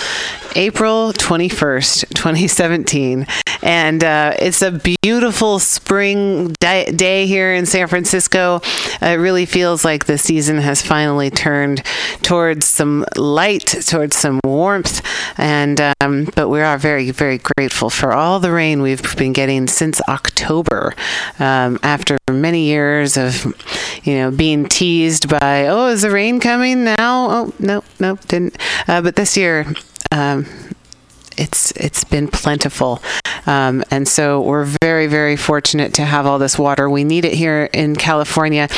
April 0.55 1.12
21st, 1.12 2.14
2017. 2.14 3.27
And 3.62 4.03
uh, 4.03 4.33
it's 4.38 4.62
a 4.62 4.81
beautiful 5.03 5.59
spring 5.59 6.55
di- 6.61 6.90
day 6.92 7.27
here 7.27 7.53
in 7.53 7.66
San 7.66 7.88
Francisco. 7.88 8.62
Uh, 9.03 9.07
it 9.07 9.16
really 9.16 9.44
feels 9.44 9.85
like 9.85 10.07
the 10.07 10.16
season 10.16 10.57
has 10.57 10.81
finally 10.81 11.31
turned 11.31 11.83
towards 12.22 12.66
some 12.66 13.05
light, 13.16 13.66
towards 13.66 14.16
some 14.16 14.40
warmth. 14.44 15.03
And 15.37 15.79
um, 16.01 16.31
but 16.35 16.49
we 16.49 16.62
are 16.62 16.79
very, 16.79 17.11
very 17.11 17.38
grateful 17.38 17.90
for 17.90 18.14
all 18.14 18.40
the 18.40 18.51
rain 18.51 18.81
we've 18.81 19.14
been 19.16 19.35
getting 19.35 19.66
since 19.66 20.01
October. 20.09 20.94
Um, 21.38 21.79
after 21.83 22.16
many 22.31 22.64
years 22.64 23.18
of, 23.18 23.25
you 24.04 24.14
know, 24.14 24.30
being 24.30 24.66
teased 24.66 25.28
by, 25.28 25.66
oh, 25.66 25.88
is 25.88 26.02
the 26.02 26.10
rain 26.10 26.40
coming 26.40 26.84
now? 26.84 27.30
Oh, 27.30 27.52
no, 27.58 27.84
no, 27.98 28.16
didn't. 28.28 28.58
Uh, 28.86 29.02
but 29.02 29.16
this 29.16 29.36
year, 29.36 29.66
um, 30.12 30.46
it's 31.36 31.70
it's 31.72 32.04
been 32.04 32.28
plentiful, 32.28 33.02
um, 33.46 33.84
and 33.90 34.08
so 34.08 34.40
we're 34.40 34.64
very 34.82 35.06
very 35.06 35.36
fortunate 35.36 35.92
to 35.94 36.02
have 36.02 36.24
all 36.24 36.38
this 36.38 36.58
water. 36.58 36.88
We 36.88 37.04
need 37.04 37.24
it 37.26 37.34
here 37.34 37.68
in 37.74 37.94
California, 37.94 38.68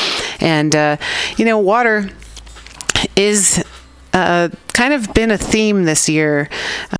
and 0.40 0.74
uh, 0.74 0.96
you 1.36 1.44
know, 1.44 1.58
water 1.58 2.10
is 3.14 3.62
uh, 4.12 4.48
kind 4.78 4.94
of 4.94 5.12
been 5.12 5.32
a 5.32 5.36
theme 5.36 5.82
this 5.82 6.08
year. 6.08 6.48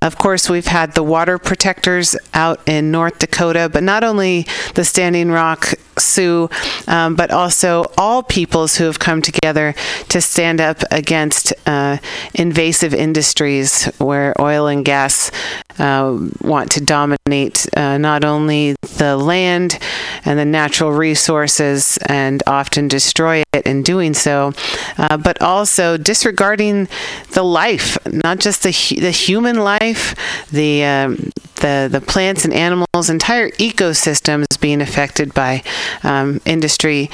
Of 0.01 0.17
course, 0.17 0.49
we've 0.49 0.67
had 0.67 0.95
the 0.95 1.01
water 1.01 1.37
protectors 1.37 2.13
out 2.33 2.59
in 2.67 2.91
North 2.91 3.19
Dakota, 3.19 3.69
but 3.71 3.83
not 3.83 4.03
only 4.03 4.45
the 4.75 4.83
Standing 4.83 5.31
Rock 5.31 5.75
Sioux, 5.97 6.49
um, 6.87 7.15
but 7.15 7.31
also 7.31 7.85
all 7.97 8.21
peoples 8.21 8.75
who 8.75 8.83
have 8.83 8.99
come 8.99 9.21
together 9.21 9.75
to 10.09 10.19
stand 10.19 10.59
up 10.59 10.83
against 10.91 11.53
uh, 11.65 11.99
invasive 12.33 12.93
industries 12.93 13.85
where 13.97 14.33
oil 14.41 14.67
and 14.67 14.83
gas 14.83 15.31
uh, 15.79 16.17
want 16.41 16.71
to 16.71 16.81
dominate 16.81 17.65
uh, 17.77 17.97
not 17.97 18.25
only 18.25 18.75
the 18.97 19.15
land 19.15 19.79
and 20.25 20.37
the 20.37 20.45
natural 20.45 20.91
resources 20.91 21.97
and 22.07 22.43
often 22.45 22.87
destroy 22.87 23.41
it 23.53 23.65
in 23.65 23.81
doing 23.81 24.13
so, 24.13 24.53
uh, 24.97 25.15
but 25.15 25.41
also 25.41 25.95
disregarding 25.95 26.87
the 27.33 27.43
life, 27.43 27.68
not 28.05 28.39
just 28.39 28.63
the 28.63 28.71
the 28.99 29.11
human 29.11 29.57
life, 29.57 30.15
the 30.51 30.83
um, 30.83 31.31
the 31.55 31.87
the 31.91 32.01
plants 32.01 32.45
and 32.45 32.53
animals, 32.53 33.09
entire 33.09 33.49
ecosystems 33.51 34.45
being 34.59 34.81
affected 34.81 35.33
by 35.33 35.63
um, 36.03 36.41
industry 36.45 37.09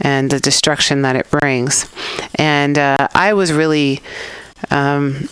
and 0.00 0.30
the 0.30 0.40
destruction 0.40 1.02
that 1.02 1.16
it 1.16 1.30
brings. 1.30 1.90
And 2.36 2.78
uh, 2.78 3.08
I 3.14 3.32
was 3.32 3.52
really 3.52 4.00
um, 4.70 5.28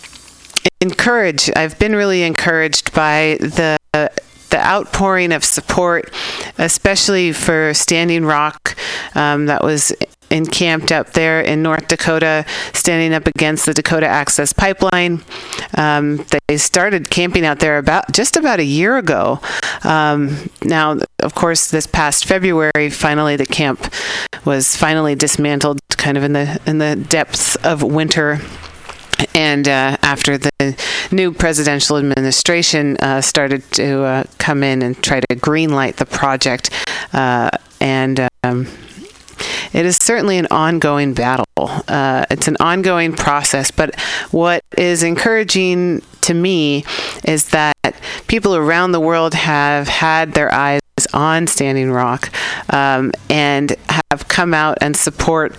encouraged. 0.81 1.51
I've 1.55 1.77
been 1.79 1.95
really 1.95 2.23
encouraged 2.23 2.93
by 2.93 3.37
the 3.39 3.77
the 3.93 4.57
outpouring 4.57 5.31
of 5.31 5.43
support, 5.43 6.11
especially 6.57 7.31
for 7.31 7.73
Standing 7.73 8.25
Rock, 8.25 8.75
um, 9.15 9.45
that 9.45 9.63
was 9.63 9.93
encamped 10.31 10.91
up 10.91 11.11
there 11.11 11.41
in 11.41 11.61
North 11.61 11.87
Dakota, 11.87 12.45
standing 12.73 13.13
up 13.13 13.27
against 13.27 13.65
the 13.65 13.73
Dakota 13.73 14.07
Access 14.07 14.53
Pipeline. 14.53 15.21
Um, 15.77 16.25
they 16.47 16.57
started 16.57 17.09
camping 17.09 17.45
out 17.45 17.59
there 17.59 17.77
about 17.77 18.11
just 18.11 18.37
about 18.37 18.59
a 18.59 18.63
year 18.63 18.97
ago. 18.97 19.39
Um, 19.83 20.49
now, 20.63 20.99
of 21.19 21.35
course, 21.35 21.69
this 21.69 21.87
past 21.87 22.25
February, 22.25 22.89
finally 22.89 23.35
the 23.35 23.45
camp 23.45 23.93
was 24.45 24.75
finally 24.75 25.15
dismantled, 25.15 25.79
kind 25.89 26.17
of 26.17 26.23
in 26.23 26.33
the 26.33 26.59
in 26.65 26.77
the 26.77 26.95
depths 26.95 27.55
of 27.57 27.83
winter 27.83 28.39
and 29.35 29.67
uh, 29.67 29.97
after 30.01 30.37
the 30.37 30.77
new 31.11 31.31
presidential 31.31 31.97
administration 31.97 32.97
uh, 32.97 33.21
started 33.21 33.63
to 33.71 34.03
uh, 34.03 34.23
come 34.37 34.63
in 34.63 34.81
and 34.81 35.01
try 35.03 35.19
to 35.19 35.35
greenlight 35.35 35.95
the 35.95 36.05
project, 36.05 36.69
uh, 37.13 37.49
and 37.81 38.27
um, 38.43 38.67
it 39.73 39.85
is 39.85 39.97
certainly 39.97 40.37
an 40.37 40.47
ongoing 40.51 41.13
battle. 41.13 41.45
Uh, 41.57 42.25
it's 42.29 42.47
an 42.47 42.57
ongoing 42.59 43.13
process, 43.13 43.71
but 43.71 43.99
what 44.31 44.63
is 44.77 45.03
encouraging 45.03 46.01
to 46.21 46.33
me 46.33 46.85
is 47.23 47.49
that 47.49 47.75
people 48.27 48.55
around 48.55 48.91
the 48.91 48.99
world 48.99 49.33
have 49.33 49.87
had 49.87 50.33
their 50.33 50.53
eyes 50.53 50.81
on 51.13 51.47
Standing 51.47 51.91
Rock 51.91 52.29
um, 52.73 53.11
and 53.29 53.75
have 54.11 54.27
come 54.27 54.53
out 54.53 54.77
and 54.81 54.95
support 54.95 55.55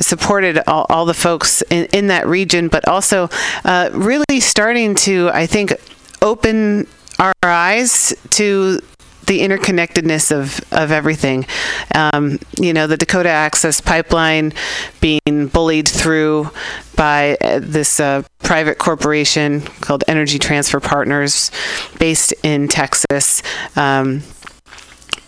supported 0.00 0.58
all, 0.66 0.86
all 0.88 1.04
the 1.04 1.14
folks 1.14 1.62
in, 1.70 1.86
in 1.86 2.06
that 2.08 2.26
region, 2.26 2.68
but 2.68 2.86
also 2.88 3.28
uh, 3.64 3.90
really 3.92 4.40
starting 4.40 4.94
to, 4.94 5.30
I 5.32 5.46
think, 5.46 5.74
open 6.22 6.86
our 7.18 7.34
eyes 7.42 8.14
to 8.30 8.80
the 9.30 9.42
interconnectedness 9.42 10.32
of, 10.36 10.60
of 10.72 10.90
everything. 10.90 11.46
Um, 11.94 12.40
you 12.58 12.72
know, 12.72 12.88
the 12.88 12.96
Dakota 12.96 13.28
Access 13.28 13.80
Pipeline 13.80 14.52
being 15.00 15.46
bullied 15.46 15.88
through 15.88 16.50
by 16.96 17.36
uh, 17.40 17.60
this 17.62 18.00
uh, 18.00 18.24
private 18.40 18.78
corporation 18.78 19.60
called 19.82 20.02
Energy 20.08 20.40
Transfer 20.40 20.80
Partners 20.80 21.52
based 22.00 22.34
in 22.42 22.66
Texas. 22.66 23.44
Um, 23.76 24.22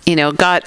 you 0.04 0.16
know, 0.16 0.32
got 0.32 0.64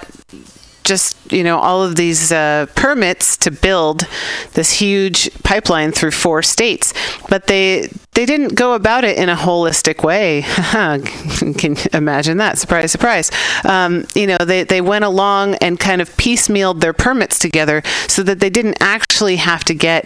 just 0.85 1.31
you 1.31 1.43
know 1.43 1.57
all 1.57 1.83
of 1.83 1.95
these 1.95 2.31
uh, 2.31 2.67
permits 2.75 3.35
to 3.37 3.51
build 3.51 4.07
this 4.53 4.71
huge 4.71 5.31
pipeline 5.43 5.91
through 5.91 6.11
four 6.11 6.41
states, 6.41 6.93
but 7.29 7.47
they 7.47 7.89
they 8.13 8.25
didn't 8.25 8.55
go 8.55 8.73
about 8.73 9.03
it 9.03 9.17
in 9.17 9.27
a 9.27 9.35
holistic 9.35 10.03
way. 10.03 10.43
Can 11.57 11.75
you 11.75 11.83
imagine 11.93 12.37
that? 12.37 12.57
Surprise, 12.57 12.91
surprise. 12.91 13.29
Um, 13.65 14.05
you 14.15 14.27
know, 14.27 14.37
they 14.37 14.63
they 14.63 14.81
went 14.81 15.03
along 15.03 15.55
and 15.55 15.79
kind 15.79 16.01
of 16.01 16.09
piecemealed 16.11 16.79
their 16.79 16.93
permits 16.93 17.39
together 17.39 17.81
so 18.07 18.23
that 18.23 18.39
they 18.39 18.49
didn't 18.49 18.77
actually 18.79 19.35
have 19.37 19.63
to 19.65 19.73
get. 19.73 20.05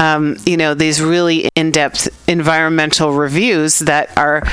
Um, 0.00 0.36
you 0.46 0.56
know 0.56 0.74
these 0.74 1.02
really 1.02 1.50
in-depth 1.56 2.28
environmental 2.28 3.14
reviews 3.14 3.80
that 3.80 4.16
are 4.16 4.44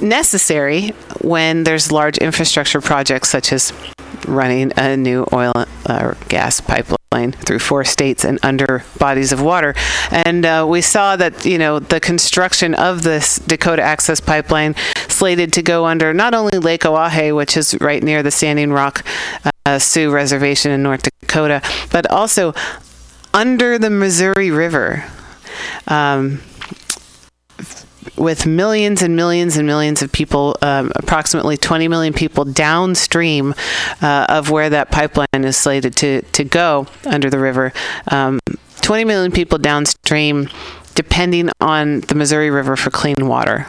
necessary 0.00 0.88
when 1.20 1.64
there's 1.64 1.92
large 1.92 2.18
infrastructure 2.18 2.80
projects 2.80 3.28
such 3.28 3.52
as 3.52 3.72
running 4.26 4.72
a 4.76 4.96
new 4.96 5.26
oil 5.32 5.52
or 5.88 6.16
gas 6.28 6.60
pipeline 6.60 7.32
through 7.32 7.58
four 7.58 7.84
states 7.84 8.24
and 8.24 8.38
under 8.42 8.84
bodies 8.98 9.32
of 9.32 9.40
water. 9.40 9.74
And 10.10 10.44
uh, 10.44 10.66
we 10.68 10.80
saw 10.80 11.16
that, 11.16 11.44
you 11.44 11.58
know, 11.58 11.78
the 11.78 12.00
construction 12.00 12.74
of 12.74 13.02
this 13.02 13.38
Dakota 13.38 13.82
Access 13.82 14.20
Pipeline 14.20 14.74
slated 15.08 15.52
to 15.54 15.62
go 15.62 15.86
under 15.86 16.12
not 16.12 16.34
only 16.34 16.58
Lake 16.58 16.82
Oahe, 16.82 17.34
which 17.34 17.56
is 17.56 17.76
right 17.80 18.02
near 18.02 18.22
the 18.22 18.30
Standing 18.30 18.72
Rock 18.72 19.04
uh, 19.64 19.78
Sioux 19.78 20.10
Reservation 20.10 20.72
in 20.72 20.82
North 20.82 21.08
Dakota, 21.20 21.62
but 21.90 22.10
also 22.10 22.54
under 23.32 23.78
the 23.78 23.90
Missouri 23.90 24.50
River. 24.50 25.04
Um, 25.88 26.40
with 28.16 28.46
millions 28.46 29.02
and 29.02 29.16
millions 29.16 29.56
and 29.56 29.66
millions 29.66 30.02
of 30.02 30.12
people, 30.12 30.56
um, 30.62 30.92
approximately 30.96 31.56
20 31.56 31.88
million 31.88 32.12
people 32.12 32.44
downstream 32.44 33.54
uh, 34.02 34.26
of 34.28 34.50
where 34.50 34.70
that 34.70 34.90
pipeline 34.90 35.26
is 35.32 35.56
slated 35.56 35.96
to, 35.96 36.22
to 36.22 36.44
go 36.44 36.86
under 37.04 37.30
the 37.30 37.38
river. 37.38 37.72
Um, 38.10 38.38
20 38.82 39.04
million 39.04 39.32
people 39.32 39.58
downstream 39.58 40.48
depending 40.94 41.50
on 41.60 42.00
the 42.00 42.14
Missouri 42.14 42.50
River 42.50 42.74
for 42.76 42.90
clean 42.90 43.26
water. 43.26 43.68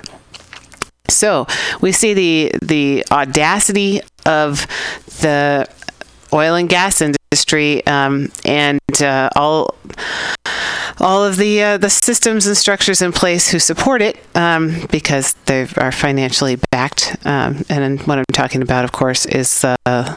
So 1.10 1.48
we 1.82 1.92
see 1.92 2.14
the 2.14 2.52
the 2.62 3.06
audacity 3.12 4.02
of 4.26 4.68
the 5.22 5.68
oil 6.34 6.56
and 6.56 6.68
gas 6.68 7.02
industry 7.02 7.86
um, 7.88 8.30
and 8.46 8.80
uh, 9.02 9.30
all 9.36 9.76
all 11.00 11.24
of 11.24 11.38
the 11.38 11.62
uh, 11.62 11.78
the 11.78 11.90
systems 11.90 12.48
and 12.48 12.58
structures 12.58 13.02
in 13.02 13.12
place 13.12 13.50
who 13.52 13.60
support 13.60 14.02
it 14.02 14.18
um, 14.36 14.86
because 14.92 15.34
they 15.46 15.68
are 15.78 15.92
financially 15.92 16.58
backed. 16.72 17.16
Um, 17.26 17.64
and 17.70 18.02
what 18.02 18.18
I'm 18.18 18.26
talking 18.34 18.62
about, 18.62 18.84
of 18.84 18.92
course, 18.92 19.26
is 19.26 19.64
uh, 19.64 20.16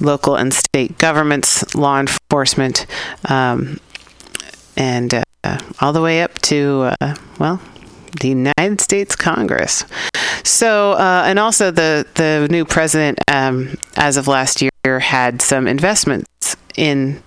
local 0.00 0.36
and 0.36 0.52
state 0.52 0.98
governments, 0.98 1.74
law 1.74 2.00
enforcement, 2.00 2.86
um, 3.28 3.80
and 4.76 5.22
uh, 5.44 5.58
all 5.80 5.92
the 5.92 6.02
way 6.02 6.22
up 6.22 6.34
to 6.42 6.94
uh, 7.00 7.14
well 7.38 7.60
the 8.20 8.28
United 8.28 8.80
States 8.80 9.14
Congress. 9.16 9.84
So, 10.44 10.92
uh, 10.92 11.24
and 11.26 11.38
also 11.38 11.70
the 11.70 12.06
the 12.14 12.48
new 12.50 12.64
president, 12.64 13.18
um, 13.28 13.76
as 13.96 14.16
of 14.16 14.28
last 14.28 14.62
year, 14.62 14.98
had 14.98 15.42
some 15.42 15.66
investments 15.66 16.56
in 16.76 17.22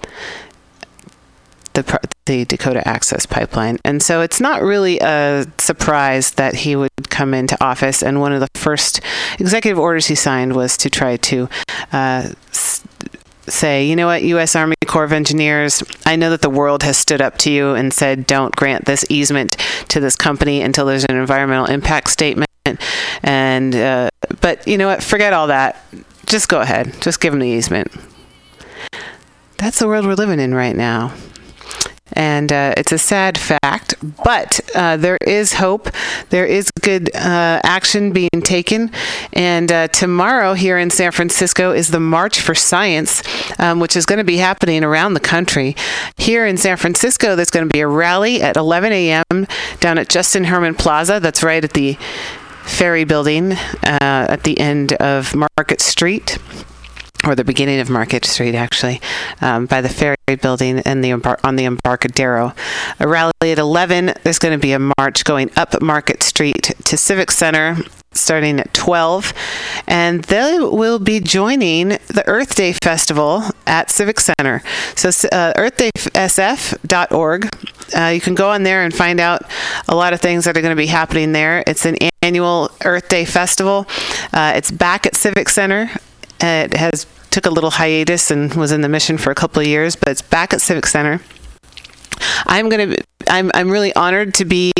the 1.74 2.00
the 2.26 2.46
Dakota 2.46 2.88
Access 2.88 3.26
Pipeline. 3.26 3.78
And 3.84 4.02
so 4.02 4.22
it's 4.22 4.40
not 4.40 4.62
really 4.62 5.00
a 5.00 5.46
surprise 5.58 6.32
that 6.32 6.56
he 6.56 6.76
would 6.76 7.10
come 7.10 7.34
into 7.34 7.62
office. 7.64 8.04
And 8.04 8.20
one 8.20 8.32
of 8.32 8.40
the 8.40 8.48
first 8.56 9.02
executive 9.40 9.80
orders 9.80 10.08
he 10.08 10.16
signed 10.16 10.56
was 10.56 10.78
to 10.78 10.90
try 10.90 11.18
to 11.18 11.50
uh, 11.92 12.30
say, 13.48 13.86
you 13.86 13.96
know 13.96 14.08
what, 14.08 14.24
U.S. 14.24 14.56
Army 14.56 14.76
Corps 14.86 15.04
of 15.04 15.12
Engineers, 15.12 15.84
I 16.06 16.16
know 16.16 16.30
that 16.30 16.42
the 16.42 16.50
world 16.50 16.84
has 16.84 16.98
stood 16.98 17.22
up 17.22 17.38
to 17.40 17.52
you 17.52 17.74
and 17.74 17.94
said, 17.94 18.28
don't 18.28 18.56
grant 18.56 18.86
this 18.86 19.06
easement 19.10 19.58
to 19.90 20.00
this 20.00 20.16
company 20.16 20.62
until 20.62 20.86
there's 20.86 21.06
an 21.06 21.16
environmental 21.16 21.66
impact 21.66 22.10
statement. 22.10 22.50
And, 23.24 23.76
uh, 23.76 24.10
but 24.40 24.68
you 24.68 24.78
know 24.78 24.88
what, 24.88 25.04
forget 25.04 25.34
all 25.34 25.48
that. 25.48 25.84
Just 26.28 26.48
go 26.48 26.62
ahead. 26.62 26.94
Just 27.02 27.20
give 27.20 27.34
them 27.34 27.40
the 27.40 27.48
easement. 27.48 27.92
That's 29.58 29.80
the 29.80 29.88
world 29.88 30.06
we're 30.06 30.16
living 30.16 30.40
in 30.40 30.54
right 30.54 30.76
now. 30.76 31.14
And 32.14 32.52
uh, 32.52 32.74
it's 32.78 32.92
a 32.92 32.98
sad 32.98 33.38
fact, 33.38 33.96
but 34.24 34.60
uh, 34.76 34.98
there 34.98 35.18
is 35.26 35.54
hope. 35.54 35.90
There 36.30 36.46
is 36.46 36.70
good 36.82 37.16
uh, 37.16 37.62
action 37.64 38.12
being 38.12 38.42
taken. 38.44 38.92
And 39.34 39.72
uh, 39.72 39.88
tomorrow 39.90 40.54
here 40.54 40.78
in 40.78 40.90
San 40.90 41.12
Francisco 41.12 41.72
is 41.72 41.90
the 41.90 42.00
March 42.00 42.42
for 42.42 42.56
Science, 42.56 43.24
um, 43.60 43.80
which 43.80 43.96
is 43.96 44.06
going 44.06 44.18
to 44.18 44.24
be 44.24 44.38
happening 44.38 44.84
around 44.84 45.14
the 45.14 45.20
country. 45.20 45.76
Here 46.18 46.46
in 46.46 46.58
San 46.58 46.78
Francisco, 46.78 47.36
there's 47.36 47.50
going 47.50 47.68
to 47.68 47.74
be 47.74 47.82
a 47.82 47.88
rally 47.88 48.42
at 48.42 48.58
11 48.58 48.92
a.m. 48.92 49.48
down 49.80 49.98
at 49.98 50.10
Justin 50.10 50.46
Herman 50.46 50.76
Plaza. 50.76 51.20
That's 51.20 51.44
right 51.44 51.64
at 51.64 51.74
the 51.74 51.98
Ferry 52.64 53.04
Building 53.04 53.54
uh, 53.54 53.58
at 54.30 54.44
the 54.44 54.60
end 54.60 54.94
of 54.94 55.36
Market 55.36 55.82
Street 55.82 56.38
or 57.26 57.36
the 57.36 57.44
beginning 57.44 57.80
of 57.80 57.90
Market 57.90 58.26
Street, 58.26 58.56
actually, 58.56 59.02
um, 59.42 59.66
by 59.66 59.82
the 59.82 59.90
ferry 59.90 60.16
building 60.42 60.80
and 60.80 61.04
the 61.04 61.10
embar- 61.12 61.40
on 61.44 61.56
the 61.56 61.66
Embarcadero. 61.66 62.54
A 63.00 63.08
rally 63.08 63.32
at 63.42 63.60
11. 63.60 64.14
There's 64.24 64.40
going 64.40 64.58
to 64.58 64.62
be 64.62 64.74
a 64.74 64.80
march 64.98 65.24
going 65.24 65.52
up 65.56 65.82
Market 65.82 66.24
Street 66.24 66.74
to 66.86 66.98
Civic 66.98 67.32
Center 67.32 67.78
starting 68.14 68.60
at 68.60 68.74
12 68.74 69.34
and 69.88 70.26
they 70.26 70.60
will 70.60 71.00
be 71.00 71.22
joining 71.22 71.88
the 71.88 72.24
earth 72.28 72.56
day 72.56 72.74
festival 72.84 73.42
at 73.66 73.90
civic 73.90 74.20
center 74.20 74.62
so 74.96 75.08
uh, 75.32 75.54
earthdaysf.org 75.54 77.50
uh, 77.98 78.08
you 78.08 78.20
can 78.20 78.36
go 78.36 78.50
on 78.50 78.64
there 78.64 78.84
and 78.84 78.94
find 78.94 79.22
out 79.22 79.44
a 79.88 79.96
lot 79.96 80.12
of 80.12 80.20
things 80.20 80.44
that 80.44 80.58
are 80.58 80.62
going 80.62 80.76
to 80.76 80.82
be 80.82 80.88
happening 80.88 81.32
there 81.32 81.64
it's 81.66 81.86
an 81.86 81.96
annual 82.22 82.70
earth 82.84 83.08
day 83.08 83.24
festival 83.24 83.88
uh, 84.34 84.52
it's 84.58 84.72
back 84.72 85.06
at 85.06 85.16
civic 85.16 85.48
center 85.48 85.90
it 86.42 86.74
has 86.74 87.06
took 87.30 87.46
a 87.46 87.50
little 87.50 87.72
hiatus 87.72 88.30
and 88.30 88.54
was 88.56 88.72
in 88.72 88.82
the 88.82 88.90
mission 88.90 89.18
for 89.18 89.32
a 89.32 89.36
couple 89.36 89.62
of 89.62 89.68
years, 89.68 89.96
but 89.96 90.10
it's 90.10 90.22
back 90.22 90.54
at 90.54 90.62
Civic 90.62 90.86
Center. 90.86 91.22
I'm 92.46 92.70
going 92.70 92.92
to 92.92 93.04
I'm 93.28 93.52
I'm 93.54 93.70
really 93.70 93.94
honored 93.96 94.34
to 94.36 94.46
be 94.46 94.72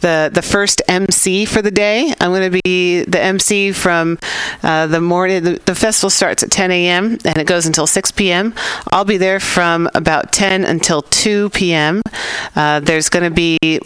the 0.00 0.30
the 0.32 0.42
first 0.42 0.82
MC 0.88 1.44
for 1.44 1.62
the 1.62 1.70
day. 1.70 2.12
I'm 2.20 2.30
going 2.30 2.52
to 2.52 2.60
be 2.64 3.02
the 3.02 3.20
MC 3.20 3.72
from 3.72 4.18
uh, 4.62 4.86
the 4.86 5.00
morning. 5.00 5.42
The, 5.42 5.60
the 5.64 5.74
festival 5.74 6.10
starts 6.10 6.42
at 6.42 6.50
10 6.50 6.70
a.m. 6.70 7.18
and 7.24 7.36
it 7.38 7.46
goes 7.46 7.66
until 7.66 7.86
6 7.86 8.10
p.m. 8.12 8.54
I'll 8.92 9.04
be 9.04 9.16
there 9.16 9.40
from 9.40 9.88
about 9.94 10.32
10 10.32 10.64
until 10.64 11.02
2 11.02 11.50
p.m. 11.50 12.02
Uh, 12.54 12.80
there's 12.80 13.08
going 13.08 13.24
to 13.24 13.34
be 13.34 13.80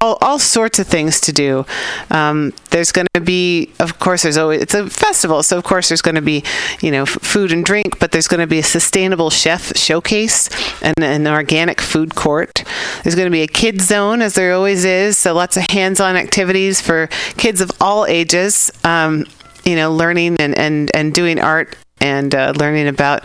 all, 0.00 0.18
all 0.20 0.38
sorts 0.38 0.78
of 0.78 0.86
things 0.86 1.20
to 1.22 1.32
do. 1.32 1.66
Um, 2.10 2.52
there's 2.70 2.92
going 2.92 3.06
to 3.14 3.20
be, 3.20 3.72
of 3.80 3.98
course, 3.98 4.22
there's 4.22 4.36
always 4.36 4.62
it's 4.62 4.74
a 4.74 4.88
festival, 4.88 5.42
so 5.42 5.58
of 5.58 5.64
course 5.64 5.88
there's 5.88 6.02
going 6.02 6.14
to 6.14 6.22
be, 6.22 6.44
you 6.80 6.90
know, 6.90 7.02
f- 7.02 7.08
food 7.08 7.52
and 7.52 7.64
drink, 7.64 7.98
but 7.98 8.12
there's 8.12 8.28
going 8.28 8.40
to 8.40 8.46
be 8.46 8.58
a 8.58 8.62
sustainable 8.62 9.30
chef 9.30 9.76
showcase 9.76 10.48
and 10.82 10.94
an 11.02 11.26
organic 11.26 11.80
food 11.80 12.14
court. 12.14 12.64
There's 13.02 13.14
going 13.14 13.26
to 13.26 13.32
be 13.32 13.42
a 13.42 13.48
kids 13.48 13.86
zone, 13.86 14.22
as 14.22 14.34
there 14.34 14.54
always 14.54 14.84
is, 14.84 15.18
so 15.18 15.34
lots 15.34 15.56
of 15.56 15.64
hands-on 15.70 16.16
activities 16.16 16.80
for 16.80 17.08
kids 17.36 17.60
of 17.60 17.70
all 17.80 18.06
ages. 18.06 18.70
Um, 18.84 19.26
you 19.64 19.76
know, 19.76 19.92
learning 19.92 20.36
and 20.40 20.56
and 20.56 20.90
and 20.94 21.12
doing 21.12 21.38
art 21.40 21.76
and 22.00 22.34
uh, 22.34 22.54
learning 22.56 22.88
about 22.88 23.22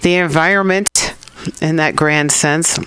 the 0.00 0.16
environment 0.16 1.14
in 1.60 1.76
that 1.76 1.94
grand 1.94 2.32
sense 2.32 2.78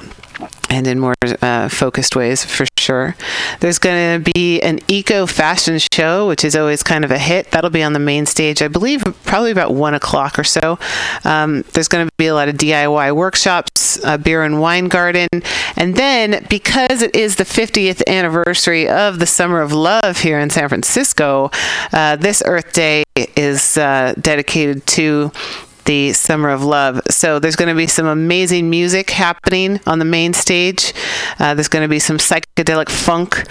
and 0.70 0.88
in 0.88 1.00
more 1.00 1.14
uh, 1.42 1.70
focused 1.70 2.16
ways 2.16 2.44
for 2.44 2.66
sure. 2.78 3.16
There's 3.60 3.80
going 3.80 4.24
to 4.24 4.32
be 4.34 4.62
an 4.62 4.80
eco 4.88 5.26
fashion 5.26 5.80
show, 5.94 6.28
which 6.28 6.44
is 6.44 6.56
always 6.56 6.84
kind 6.84 7.06
of 7.06 7.12
a 7.12 7.18
hit. 7.18 7.52
That'll 7.52 7.70
be 7.70 7.84
on 7.84 7.94
the 7.94 8.00
main 8.00 8.26
stage, 8.26 8.62
I 8.62 8.68
believe, 8.68 9.04
probably 9.24 9.52
about 9.52 9.74
one 9.74 9.94
o'clock 9.94 10.38
or 10.38 10.44
so. 10.44 10.80
Um, 11.24 11.64
there's 11.74 11.88
going 11.88 12.08
to 12.08 12.12
be 12.18 12.28
a 12.28 12.34
lot 12.34 12.50
of 12.50 12.56
DIY 12.56 13.16
workshops, 13.16 14.00
a 14.04 14.18
beer 14.18 14.44
and 14.44 14.60
wine 14.60 14.88
garden, 14.88 15.28
and 15.76 15.96
then 15.96 16.46
because 16.50 17.02
it 17.02 17.16
is 17.16 17.36
the 17.36 17.44
50th 17.44 18.06
anniversary 18.08 18.88
of 18.88 19.20
the 19.20 19.26
Summer 19.26 19.62
of 19.62 19.72
Love 19.72 20.22
here 20.22 20.40
in 20.40 20.50
San 20.50 20.68
Francisco, 20.70 21.50
uh, 21.94 22.16
this 22.16 22.44
Earth 22.46 22.74
Day 22.74 23.04
is 23.16 23.78
uh, 23.78 24.14
dedicated 24.20 24.86
to 24.88 25.32
the 25.88 26.14
Summer 26.14 26.50
of 26.50 26.64
Love. 26.64 27.02
So 27.10 27.40
there's 27.40 27.56
going 27.56 27.70
to 27.70 27.76
be 27.76 27.88
some 27.88 28.06
amazing 28.06 28.70
music 28.70 29.10
happening 29.10 29.80
on 29.88 30.00
the 30.00 30.06
main 30.06 30.34
stage. 30.34 30.94
Uh, 31.40 31.54
there's 31.56 31.70
going 31.70 31.84
to 31.84 31.90
be 31.90 32.00
some 32.00 32.18
psychedelic 32.18 32.90
funk. 32.90 33.44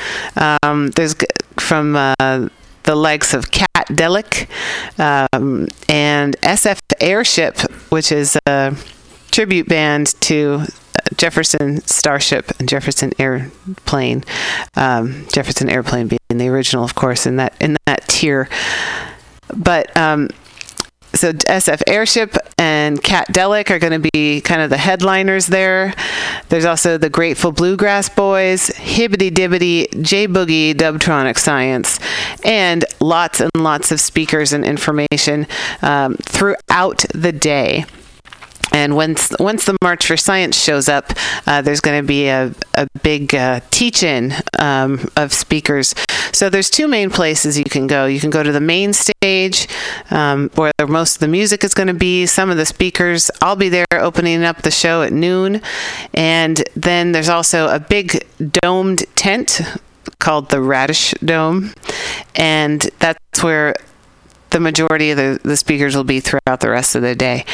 Um, 0.62 0.90
there's 0.90 1.16
from 1.58 1.96
uh, 1.96 2.48
the 2.84 2.94
likes 2.94 3.34
of 3.34 3.50
Katdelic 3.50 4.48
um, 4.98 5.66
and 5.88 6.36
SF 6.42 6.78
Airship, 7.00 7.58
which 7.90 8.12
is 8.12 8.38
a 8.46 8.76
tribute 9.30 9.66
band 9.66 10.14
to 10.20 10.60
uh, 10.60 10.66
Jefferson 11.16 11.80
Starship 11.86 12.52
and 12.60 12.68
Jefferson 12.68 13.12
Airplane. 13.18 14.24
Um, 14.76 15.26
Jefferson 15.32 15.70
Airplane 15.70 16.08
being 16.08 16.38
the 16.38 16.48
original, 16.48 16.84
of 16.84 16.94
course, 16.94 17.26
in 17.26 17.36
that 17.36 17.54
in 17.60 17.78
that 17.86 18.06
tier. 18.08 18.48
But 19.54 19.96
um, 19.96 20.28
so 21.16 21.32
SF 21.32 21.82
Airship 21.86 22.36
and 22.58 23.02
Katdelic 23.02 23.70
are 23.70 23.78
going 23.78 24.00
to 24.00 24.10
be 24.12 24.40
kind 24.40 24.60
of 24.60 24.70
the 24.70 24.76
headliners 24.76 25.46
there. 25.46 25.94
There's 26.48 26.64
also 26.64 26.98
the 26.98 27.10
Grateful 27.10 27.52
Bluegrass 27.52 28.08
Boys, 28.08 28.68
Hibbity 28.70 29.30
Dibbity, 29.30 30.02
J 30.02 30.28
Boogie, 30.28 30.74
Dubtronic 30.74 31.38
Science, 31.38 31.98
and 32.44 32.84
lots 33.00 33.40
and 33.40 33.50
lots 33.56 33.90
of 33.92 34.00
speakers 34.00 34.52
and 34.52 34.64
information 34.64 35.46
um, 35.82 36.16
throughout 36.16 37.04
the 37.14 37.32
day. 37.32 37.84
And 38.76 38.94
once 38.94 39.32
once 39.40 39.64
the 39.64 39.74
March 39.82 40.06
for 40.06 40.18
Science 40.18 40.54
shows 40.62 40.86
up, 40.86 41.10
uh, 41.46 41.62
there's 41.62 41.80
going 41.80 41.98
to 42.02 42.06
be 42.06 42.28
a, 42.28 42.52
a 42.74 42.86
big 43.02 43.34
uh, 43.34 43.60
teach-in 43.70 44.34
um, 44.58 45.08
of 45.16 45.32
speakers. 45.32 45.94
So 46.32 46.50
there's 46.50 46.68
two 46.68 46.86
main 46.86 47.08
places 47.08 47.58
you 47.58 47.64
can 47.64 47.86
go. 47.86 48.04
You 48.04 48.20
can 48.20 48.28
go 48.28 48.42
to 48.42 48.52
the 48.52 48.60
main 48.60 48.92
stage, 48.92 49.66
um, 50.10 50.50
where 50.56 50.72
most 50.86 51.16
of 51.16 51.20
the 51.20 51.28
music 51.28 51.64
is 51.64 51.72
going 51.72 51.86
to 51.86 51.94
be. 51.94 52.26
Some 52.26 52.50
of 52.50 52.58
the 52.58 52.66
speakers, 52.66 53.30
I'll 53.40 53.56
be 53.56 53.70
there 53.70 53.86
opening 53.92 54.44
up 54.44 54.60
the 54.60 54.70
show 54.70 55.00
at 55.02 55.12
noon, 55.12 55.62
and 56.12 56.62
then 56.76 57.12
there's 57.12 57.30
also 57.30 57.68
a 57.68 57.80
big 57.80 58.26
domed 58.62 59.06
tent 59.14 59.62
called 60.18 60.50
the 60.50 60.60
Radish 60.60 61.14
Dome, 61.24 61.72
and 62.34 62.82
that's 62.98 63.42
where 63.42 63.74
the 64.50 64.60
majority 64.60 65.10
of 65.10 65.16
the, 65.16 65.40
the 65.42 65.56
speakers 65.56 65.96
will 65.96 66.04
be 66.04 66.20
throughout 66.20 66.60
the 66.60 66.70
rest 66.70 66.94
of 66.94 67.02
the 67.02 67.14
day. 67.14 67.44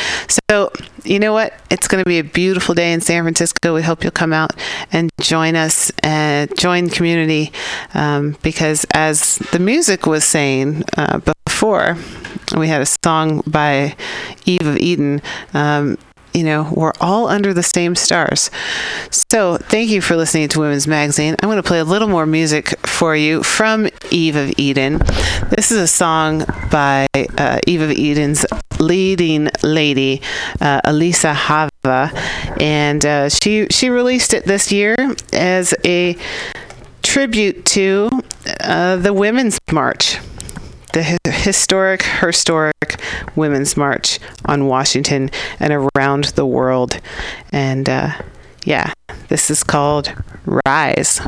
So, 0.51 0.71
you 1.05 1.19
know 1.19 1.33
what? 1.33 1.55
It's 1.71 1.89
going 1.89 2.03
to 2.03 2.09
be 2.09 2.19
a 2.19 2.25
beautiful 2.25 2.75
day 2.75 2.93
in 2.93 3.01
San 3.01 3.23
Francisco. 3.23 3.75
We 3.75 3.83
hope 3.83 4.03
you'll 4.05 4.13
come 4.13 4.33
out 4.33 4.53
and 4.93 5.11
join 5.21 5.57
us 5.57 5.91
and 6.01 6.55
join 6.57 6.89
community 6.91 7.53
um, 7.95 8.37
because, 8.43 8.87
as 8.93 9.37
the 9.53 9.59
music 9.59 10.07
was 10.07 10.25
saying 10.25 10.85
uh, 10.97 11.21
before, 11.47 11.97
we 12.57 12.69
had 12.69 12.83
a 12.83 12.87
song 13.05 13.43
by 13.47 13.97
Eve 14.45 14.67
of 14.67 14.77
Eden. 14.77 15.23
Um, 15.55 15.99
you 16.33 16.45
know, 16.45 16.73
we're 16.75 16.93
all 17.01 17.29
under 17.29 17.53
the 17.53 17.63
same 17.63 17.95
stars. 17.95 18.51
So, 19.31 19.57
thank 19.59 19.91
you 19.91 20.01
for 20.01 20.17
listening 20.17 20.49
to 20.49 20.61
Women's 20.61 20.87
Magazine. 20.87 21.37
I'm 21.43 21.49
going 21.49 21.57
to 21.57 21.63
play 21.63 21.79
a 21.79 21.85
little 21.85 22.09
more 22.09 22.27
music 22.27 22.69
for 22.87 23.15
you 23.17 23.43
from 23.43 23.89
Eve 24.11 24.37
of 24.37 24.53
Eden. 24.59 24.99
This 25.51 25.71
is 25.71 25.79
a 25.79 25.89
song 25.89 26.45
by 26.71 27.07
uh, 27.15 27.59
Eve 27.67 27.83
of 27.83 27.91
Eden's 27.91 28.47
leading 28.79 29.49
lady, 29.63 30.21
uh, 30.61 30.81
Elisa 30.85 31.35
Hava, 31.35 32.11
and 32.61 33.05
uh, 33.05 33.29
she 33.29 33.67
she 33.71 33.91
released 33.91 34.35
it 34.35 34.45
this 34.45 34.73
year 34.73 34.97
as 35.33 35.75
a 35.85 36.17
tribute 37.03 37.65
to 37.67 38.11
uh, 38.61 38.97
the 38.97 39.13
Women's 39.13 39.59
March 39.71 40.19
the 40.93 41.03
hi- 41.03 41.31
historic, 41.31 42.03
historic 42.03 43.01
Women's 43.35 43.77
March 43.77 44.19
on 44.45 44.67
Washington 44.67 45.31
and 45.59 45.89
around 45.95 46.25
the 46.25 46.47
world. 46.47 47.01
And 47.53 47.89
uh, 47.89 48.13
yeah, 48.65 48.93
this 49.29 49.51
is 49.51 49.65
called 49.65 50.13
Rise. 50.67 51.21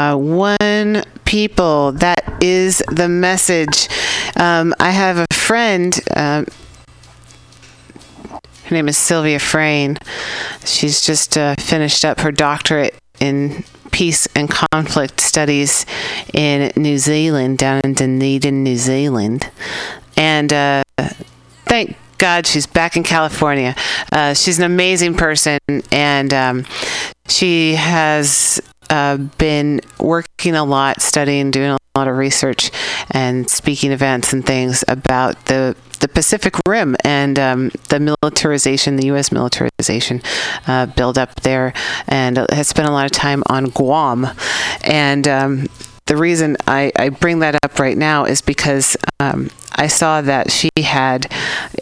Are 0.00 0.16
one 0.16 1.04
people. 1.26 1.92
That 1.92 2.42
is 2.42 2.82
the 2.90 3.06
message. 3.06 3.86
Um, 4.34 4.74
I 4.80 4.92
have 4.92 5.18
a 5.18 5.26
friend. 5.34 5.94
Um, 6.16 6.46
her 8.30 8.74
name 8.74 8.88
is 8.88 8.96
Sylvia 8.96 9.38
Frain. 9.38 9.98
She's 10.64 11.02
just 11.02 11.36
uh, 11.36 11.54
finished 11.58 12.06
up 12.06 12.20
her 12.20 12.32
doctorate 12.32 12.94
in 13.20 13.62
peace 13.90 14.26
and 14.34 14.48
conflict 14.48 15.20
studies 15.20 15.84
in 16.32 16.72
New 16.76 16.96
Zealand, 16.96 17.58
down 17.58 17.82
in 17.84 17.92
Dunedin, 17.92 18.64
New 18.64 18.76
Zealand. 18.76 19.50
And 20.16 20.50
uh, 20.50 20.82
thank 21.66 21.98
God 22.16 22.46
she's 22.46 22.66
back 22.66 22.96
in 22.96 23.02
California. 23.02 23.76
Uh, 24.10 24.32
she's 24.32 24.58
an 24.58 24.64
amazing 24.64 25.14
person, 25.14 25.58
and 25.92 26.32
um, 26.32 26.64
she 27.28 27.74
has 27.74 28.62
uh, 28.90 29.16
been 29.16 29.80
working 29.98 30.54
a 30.54 30.64
lot, 30.64 31.00
studying, 31.00 31.50
doing 31.50 31.70
a 31.70 31.78
lot 31.96 32.08
of 32.08 32.16
research, 32.16 32.70
and 33.10 33.48
speaking 33.48 33.92
events 33.92 34.32
and 34.32 34.44
things 34.44 34.84
about 34.88 35.46
the 35.46 35.76
the 36.00 36.08
Pacific 36.08 36.54
Rim 36.66 36.96
and 37.04 37.38
um, 37.38 37.70
the 37.90 38.00
militarization, 38.00 38.96
the 38.96 39.06
U.S. 39.06 39.30
militarization 39.30 40.22
uh, 40.66 40.86
build 40.86 41.18
up 41.18 41.34
there, 41.42 41.72
and 42.08 42.38
has 42.50 42.68
spent 42.68 42.88
a 42.88 42.92
lot 42.92 43.04
of 43.04 43.12
time 43.12 43.42
on 43.48 43.66
Guam. 43.66 44.26
And 44.82 45.28
um, 45.28 45.66
the 46.06 46.16
reason 46.16 46.56
I, 46.66 46.90
I 46.96 47.10
bring 47.10 47.40
that 47.40 47.56
up 47.62 47.78
right 47.78 47.96
now 47.96 48.24
is 48.24 48.40
because 48.40 48.96
um, 49.20 49.50
I 49.76 49.86
saw 49.86 50.20
that 50.22 50.50
she 50.50 50.70
had 50.78 51.30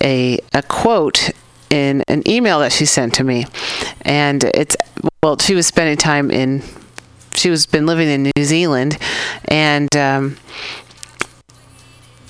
a, 0.02 0.40
a 0.52 0.62
quote 0.62 1.30
in 1.70 2.02
an 2.08 2.28
email 2.28 2.60
that 2.60 2.72
she 2.72 2.86
sent 2.86 3.14
to 3.14 3.24
me. 3.24 3.46
And 4.02 4.44
it's, 4.44 4.76
well, 5.22 5.38
she 5.38 5.54
was 5.54 5.66
spending 5.66 5.96
time 5.96 6.30
in, 6.30 6.62
she 7.38 7.50
was 7.50 7.66
been 7.66 7.86
living 7.86 8.08
in 8.08 8.30
New 8.36 8.44
Zealand. 8.44 8.98
And, 9.46 9.94
um, 9.96 10.36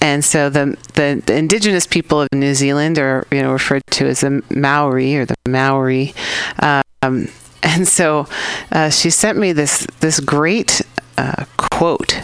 and 0.00 0.24
so 0.24 0.48
the, 0.48 0.76
the, 0.94 1.22
the 1.26 1.36
indigenous 1.36 1.86
people 1.86 2.20
of 2.20 2.28
New 2.32 2.54
Zealand 2.54 2.98
are 2.98 3.26
you 3.32 3.42
know 3.42 3.52
referred 3.52 3.82
to 3.92 4.06
as 4.06 4.20
the 4.20 4.42
Maori 4.50 5.16
or 5.16 5.24
the 5.24 5.34
Maori, 5.48 6.14
um, 6.60 7.28
and 7.62 7.86
so 7.86 8.26
uh, 8.72 8.90
she 8.90 9.10
sent 9.10 9.38
me 9.38 9.52
this 9.52 9.86
this 10.00 10.20
great 10.20 10.82
uh, 11.16 11.44
quote. 11.56 12.22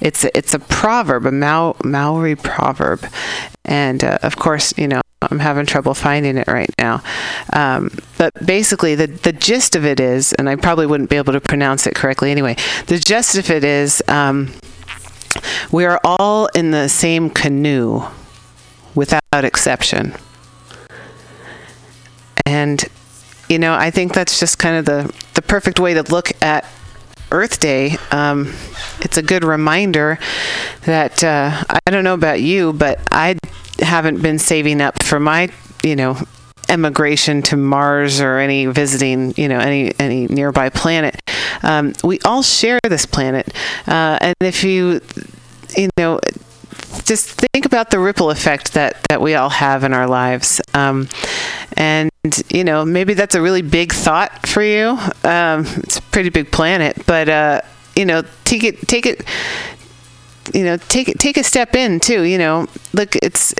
It's 0.00 0.24
a, 0.24 0.36
it's 0.36 0.54
a 0.54 0.58
proverb, 0.58 1.26
a 1.26 1.74
Maori 1.84 2.36
proverb, 2.36 3.06
and 3.64 4.02
uh, 4.02 4.18
of 4.22 4.36
course 4.36 4.76
you 4.78 4.88
know 4.88 5.02
I'm 5.22 5.38
having 5.38 5.66
trouble 5.66 5.94
finding 5.94 6.36
it 6.38 6.48
right 6.48 6.70
now. 6.78 7.02
Um, 7.52 7.90
but 8.16 8.32
basically, 8.46 8.94
the 8.94 9.06
the 9.06 9.32
gist 9.32 9.76
of 9.76 9.84
it 9.84 10.00
is, 10.00 10.32
and 10.34 10.48
I 10.48 10.56
probably 10.56 10.86
wouldn't 10.86 11.10
be 11.10 11.16
able 11.16 11.32
to 11.34 11.40
pronounce 11.40 11.86
it 11.86 11.94
correctly 11.94 12.30
anyway. 12.30 12.56
The 12.86 12.98
gist 12.98 13.36
of 13.36 13.50
it 13.50 13.64
is. 13.64 14.02
Um, 14.08 14.52
we 15.70 15.84
are 15.84 16.00
all 16.04 16.46
in 16.46 16.70
the 16.70 16.88
same 16.88 17.30
canoe 17.30 18.02
without 18.94 19.22
exception. 19.32 20.14
And, 22.46 22.84
you 23.48 23.58
know, 23.58 23.74
I 23.74 23.90
think 23.90 24.12
that's 24.12 24.40
just 24.40 24.58
kind 24.58 24.76
of 24.76 24.84
the, 24.84 25.14
the 25.34 25.42
perfect 25.42 25.78
way 25.78 25.94
to 25.94 26.02
look 26.02 26.30
at 26.42 26.66
Earth 27.30 27.60
Day. 27.60 27.96
Um, 28.10 28.52
it's 29.00 29.16
a 29.16 29.22
good 29.22 29.44
reminder 29.44 30.18
that 30.84 31.22
uh, 31.22 31.62
I 31.68 31.90
don't 31.90 32.02
know 32.02 32.14
about 32.14 32.40
you, 32.40 32.72
but 32.72 32.98
I 33.12 33.36
haven't 33.80 34.22
been 34.22 34.38
saving 34.38 34.80
up 34.80 35.02
for 35.02 35.20
my, 35.20 35.50
you 35.82 35.96
know, 35.96 36.18
emigration 36.68 37.42
to 37.42 37.56
Mars 37.56 38.20
or 38.20 38.38
any 38.38 38.66
visiting, 38.66 39.34
you 39.36 39.48
know, 39.48 39.58
any 39.58 39.92
any 39.98 40.26
nearby 40.28 40.70
planet. 40.70 41.20
Um, 41.62 41.92
we 42.04 42.18
all 42.20 42.42
share 42.42 42.78
this 42.88 43.06
planet, 43.06 43.52
uh, 43.86 44.18
and 44.20 44.34
if 44.40 44.64
you, 44.64 45.00
you 45.76 45.90
know, 45.98 46.20
just 47.04 47.28
think 47.52 47.66
about 47.66 47.90
the 47.90 47.98
ripple 47.98 48.30
effect 48.30 48.74
that 48.74 49.02
that 49.08 49.20
we 49.20 49.34
all 49.34 49.50
have 49.50 49.84
in 49.84 49.92
our 49.92 50.06
lives. 50.06 50.60
Um, 50.74 51.08
and 51.76 52.10
you 52.48 52.64
know, 52.64 52.84
maybe 52.84 53.14
that's 53.14 53.34
a 53.34 53.40
really 53.40 53.62
big 53.62 53.92
thought 53.92 54.46
for 54.46 54.62
you. 54.62 54.98
Um, 55.24 55.66
it's 55.78 55.98
a 55.98 56.02
pretty 56.02 56.30
big 56.30 56.50
planet, 56.52 57.04
but 57.06 57.28
uh, 57.28 57.60
you 57.96 58.04
know, 58.04 58.22
take 58.44 58.64
it, 58.64 58.86
take 58.88 59.06
it, 59.06 59.24
you 60.54 60.64
know, 60.64 60.76
take 60.76 61.08
it, 61.08 61.18
take 61.18 61.36
a 61.36 61.44
step 61.44 61.74
in 61.74 62.00
too. 62.00 62.22
You 62.22 62.38
know, 62.38 62.66
look, 62.92 63.16
it's 63.16 63.54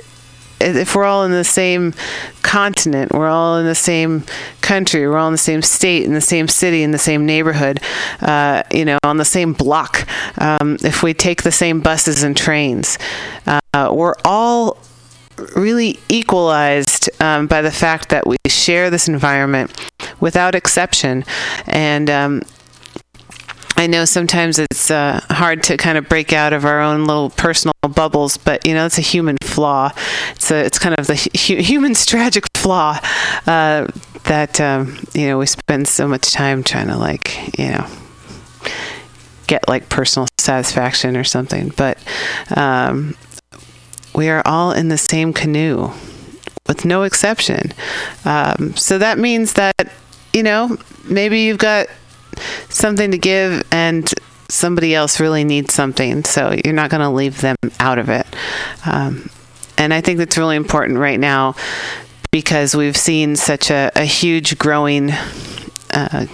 if 0.61 0.95
we're 0.95 1.05
all 1.05 1.23
in 1.23 1.31
the 1.31 1.43
same 1.43 1.93
continent, 2.41 3.11
we're 3.11 3.27
all 3.27 3.57
in 3.57 3.65
the 3.65 3.75
same 3.75 4.23
country, 4.61 5.07
we're 5.07 5.17
all 5.17 5.27
in 5.27 5.33
the 5.33 5.37
same 5.37 5.61
state, 5.61 6.03
in 6.05 6.13
the 6.13 6.21
same 6.21 6.47
city, 6.47 6.83
in 6.83 6.91
the 6.91 6.97
same 6.97 7.25
neighborhood, 7.25 7.79
uh, 8.21 8.63
you 8.71 8.85
know, 8.85 8.97
on 9.03 9.17
the 9.17 9.25
same 9.25 9.53
block. 9.53 10.07
Um, 10.39 10.77
if 10.83 11.03
we 11.03 11.13
take 11.13 11.43
the 11.43 11.51
same 11.51 11.81
buses 11.81 12.23
and 12.23 12.35
trains, 12.35 12.97
uh, 13.47 13.91
we're 13.93 14.15
all 14.25 14.77
really 15.55 15.99
equalized 16.09 17.09
um, 17.21 17.47
by 17.47 17.61
the 17.61 17.71
fact 17.71 18.09
that 18.09 18.27
we 18.27 18.37
share 18.47 18.89
this 18.89 19.07
environment 19.07 19.71
without 20.19 20.55
exception. 20.55 21.23
And 21.65 22.09
um, 22.09 22.41
I 23.77 23.87
know 23.87 24.05
sometimes 24.05 24.59
it's 24.59 24.91
uh, 24.91 25.21
hard 25.29 25.63
to 25.63 25.77
kind 25.77 25.97
of 25.97 26.07
break 26.07 26.33
out 26.33 26.53
of 26.53 26.65
our 26.65 26.81
own 26.81 27.05
little 27.05 27.31
personal 27.31 27.73
bubbles, 27.89 28.37
but 28.37 28.65
you 28.65 28.73
know 28.73 28.85
it's 28.85 28.97
a 28.97 29.01
human 29.01 29.37
flaw. 29.41 29.91
It's 30.31 30.51
a, 30.51 30.65
it's 30.65 30.79
kind 30.79 30.97
of 30.97 31.07
the 31.07 31.15
hu- 31.15 31.61
human's 31.61 32.05
tragic 32.11 32.45
flaw 32.55 32.99
uh, 33.47 33.87
that 34.25 34.61
um, 34.61 34.99
you 35.13 35.27
know 35.27 35.37
we 35.39 35.45
spend 35.45 35.87
so 35.87 36.07
much 36.07 36.31
time 36.31 36.63
trying 36.63 36.87
to 36.87 36.97
like 36.97 37.57
you 37.57 37.69
know 37.69 37.87
get 39.47 39.67
like 39.67 39.89
personal 39.89 40.27
satisfaction 40.37 41.17
or 41.17 41.23
something. 41.23 41.73
But 41.75 41.97
um, 42.55 43.15
we 44.13 44.29
are 44.29 44.41
all 44.45 44.71
in 44.71 44.89
the 44.89 44.97
same 44.97 45.33
canoe, 45.33 45.91
with 46.67 46.85
no 46.85 47.03
exception. 47.03 47.73
Um, 48.25 48.75
so 48.75 48.97
that 48.97 49.17
means 49.17 49.53
that 49.53 49.91
you 50.33 50.43
know 50.43 50.77
maybe 51.05 51.41
you've 51.41 51.57
got 51.57 51.87
something 52.69 53.11
to 53.11 53.17
give 53.17 53.67
and 53.71 54.11
somebody 54.51 54.93
else 54.93 55.19
really 55.19 55.43
needs 55.43 55.73
something 55.73 56.23
so 56.23 56.55
you're 56.63 56.73
not 56.73 56.89
going 56.89 57.01
to 57.01 57.09
leave 57.09 57.41
them 57.41 57.55
out 57.79 57.97
of 57.97 58.09
it. 58.09 58.27
Um, 58.85 59.29
and 59.77 59.93
i 59.93 60.01
think 60.01 60.19
that's 60.19 60.37
really 60.37 60.57
important 60.57 60.99
right 60.99 61.19
now 61.19 61.55
because 62.31 62.75
we've 62.75 62.95
seen 62.95 63.35
such 63.35 63.69
a, 63.69 63.91
a 63.95 64.05
huge 64.05 64.57
growing 64.57 65.11
uh, 65.93 66.25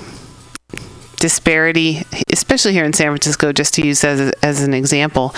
disparity, 1.20 2.03
especially 2.32 2.74
here 2.74 2.86
in 2.86 2.93
San 2.93 3.07
Francisco, 3.07 3.51
just 3.51 3.74
to 3.74 3.86
use 3.86 4.03
as, 4.03 4.32
as 4.43 4.61
an 4.61 4.76
example, 4.76 5.34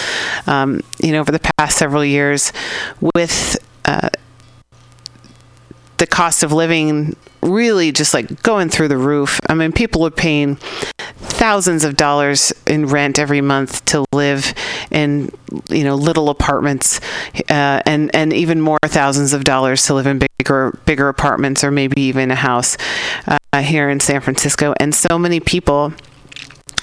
um, 0.48 0.82
you 1.02 1.14
know, 1.14 1.22
over 1.22 1.32
the 1.32 1.40
past 1.58 1.78
several 1.78 2.04
years 2.04 2.52
with 3.16 3.58
uh, 3.86 4.10
the 6.00 6.08
cost 6.08 6.44
of 6.44 6.52
living 6.52 7.16
really 7.42 7.92
just 7.92 8.14
like 8.14 8.42
going 8.44 8.70
through 8.70 8.88
the 8.88 8.98
roof. 8.98 9.40
I 9.48 9.54
mean, 9.54 9.72
people 9.72 10.06
are 10.06 10.12
paying 10.12 10.56
thousands 11.18 11.84
of 11.84 11.96
dollars 11.96 12.52
in 12.68 12.86
rent 12.88 13.20
every 13.20 13.42
month 13.42 13.86
to 13.86 14.06
live 14.14 14.54
in 14.92 15.32
you 15.70 15.84
know 15.84 15.96
little 15.96 16.30
apartments, 16.30 17.00
uh, 17.50 17.82
and 17.86 18.14
and 18.16 18.34
even 18.34 18.60
more 18.62 18.80
thousands 18.86 19.34
of 19.34 19.44
dollars 19.44 19.86
to 19.86 19.94
live 19.94 20.08
in 20.08 20.20
bigger 20.38 20.78
bigger 20.86 21.08
apartments 21.08 21.64
or 21.64 21.72
maybe 21.72 22.02
even 22.02 22.32
a 22.32 22.36
house 22.36 22.78
uh, 23.28 23.62
here 23.62 23.90
in 23.90 24.00
San 24.00 24.22
Francisco. 24.22 24.74
And 24.80 24.94
so 24.94 25.18
many 25.20 25.40
people 25.40 25.94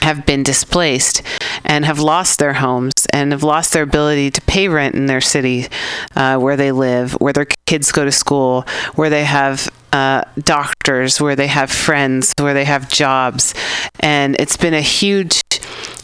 have 0.03 0.27
been 0.27 0.43
displaced 0.43 1.23
and 1.65 1.85
have 1.85 1.99
lost 1.99 2.39
their 2.39 2.55
homes 2.55 2.93
and 3.13 3.33
have 3.33 3.43
lost 3.43 3.73
their 3.73 3.83
ability 3.83 4.31
to 4.31 4.41
pay 4.43 4.69
rent 4.69 4.95
in 4.95 5.07
their 5.07 5.21
city 5.21 5.67
uh, 6.15 6.39
where 6.39 6.57
they 6.57 6.73
live, 6.73 7.13
where 7.15 7.33
their 7.33 7.47
kids 7.67 7.93
go 7.93 8.05
to 8.05 8.13
school, 8.13 8.65
where 8.95 9.11
they 9.11 9.25
have 9.25 9.69
uh, 9.93 10.23
doctors, 10.39 11.21
where 11.21 11.37
they 11.37 11.47
have 11.47 11.71
friends, 11.71 12.33
where 12.39 12.55
they 12.55 12.65
have 12.65 12.89
jobs. 12.89 13.55
And 14.01 14.37
it's 14.39 14.57
been 14.57 14.75
a 14.75 14.81
huge, 14.81 15.41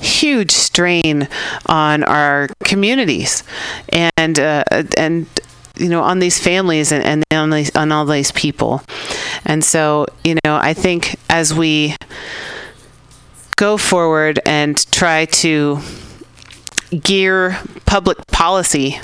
huge 0.01 0.51
strain 0.51 1.28
on 1.66 2.03
our 2.05 2.49
communities 2.64 3.45
and, 3.90 4.38
uh, 4.38 4.64
and, 4.97 5.26
you 5.76 5.88
know, 5.88 6.03
on 6.03 6.18
these 6.18 6.38
families 6.38 6.93
and, 6.93 7.05
and 7.05 7.24
on, 7.32 7.51
these, 7.51 7.74
on 7.76 7.93
all 7.93 8.07
these 8.07 8.32
people. 8.32 8.82
And 9.45 9.64
so, 9.64 10.07
you 10.24 10.36
know, 10.45 10.57
I 10.57 10.74
think 10.74 11.16
as 11.28 11.53
we 11.53 11.97
go 13.57 13.76
forward 13.76 14.40
and 14.46 14.90
try 14.90 15.26
to 15.26 15.78
gear 17.03 17.59
public 17.86 18.26
policy 18.28 19.00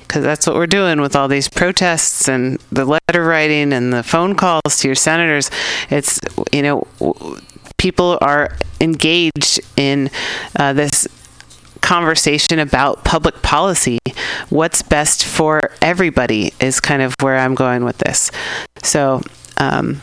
because 0.00 0.22
that's 0.22 0.46
what 0.46 0.54
we're 0.56 0.66
doing 0.66 1.00
with 1.00 1.16
all 1.16 1.26
these 1.26 1.48
protests 1.48 2.28
and 2.28 2.58
the 2.70 2.84
letter 2.84 3.24
writing 3.24 3.72
and 3.72 3.94
the 3.94 4.02
phone 4.02 4.34
calls 4.34 4.78
to 4.78 4.88
your 4.88 4.94
senators. 4.94 5.50
It's 5.88 6.20
you 6.52 6.62
know 6.62 6.86
people 7.78 8.18
are 8.20 8.54
engaged 8.80 9.60
in 9.76 10.10
uh, 10.56 10.74
this 10.74 11.08
conversation 11.80 12.58
about 12.58 13.04
public 13.04 13.40
policy. 13.42 13.98
What's 14.50 14.82
best 14.82 15.24
for 15.24 15.70
everybody 15.80 16.52
is 16.60 16.78
kind 16.78 17.02
of 17.02 17.14
where 17.20 17.38
i'm 17.38 17.54
going 17.54 17.84
with 17.84 17.98
this. 17.98 18.30
So 18.82 19.22
um, 19.56 20.02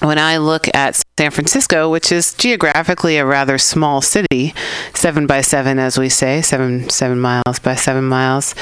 when 0.00 0.18
I 0.18 0.36
look 0.36 0.68
at 0.74 1.02
San 1.20 1.30
Francisco, 1.30 1.90
which 1.90 2.10
is 2.10 2.32
geographically 2.32 3.18
a 3.18 3.26
rather 3.26 3.58
small 3.58 4.00
city, 4.00 4.54
seven 4.94 5.26
by 5.26 5.42
seven, 5.42 5.78
as 5.78 5.98
we 5.98 6.08
say, 6.08 6.40
seven 6.40 6.88
seven 6.88 7.20
miles 7.20 7.58
by 7.58 7.74
seven 7.74 8.04
miles, 8.04 8.54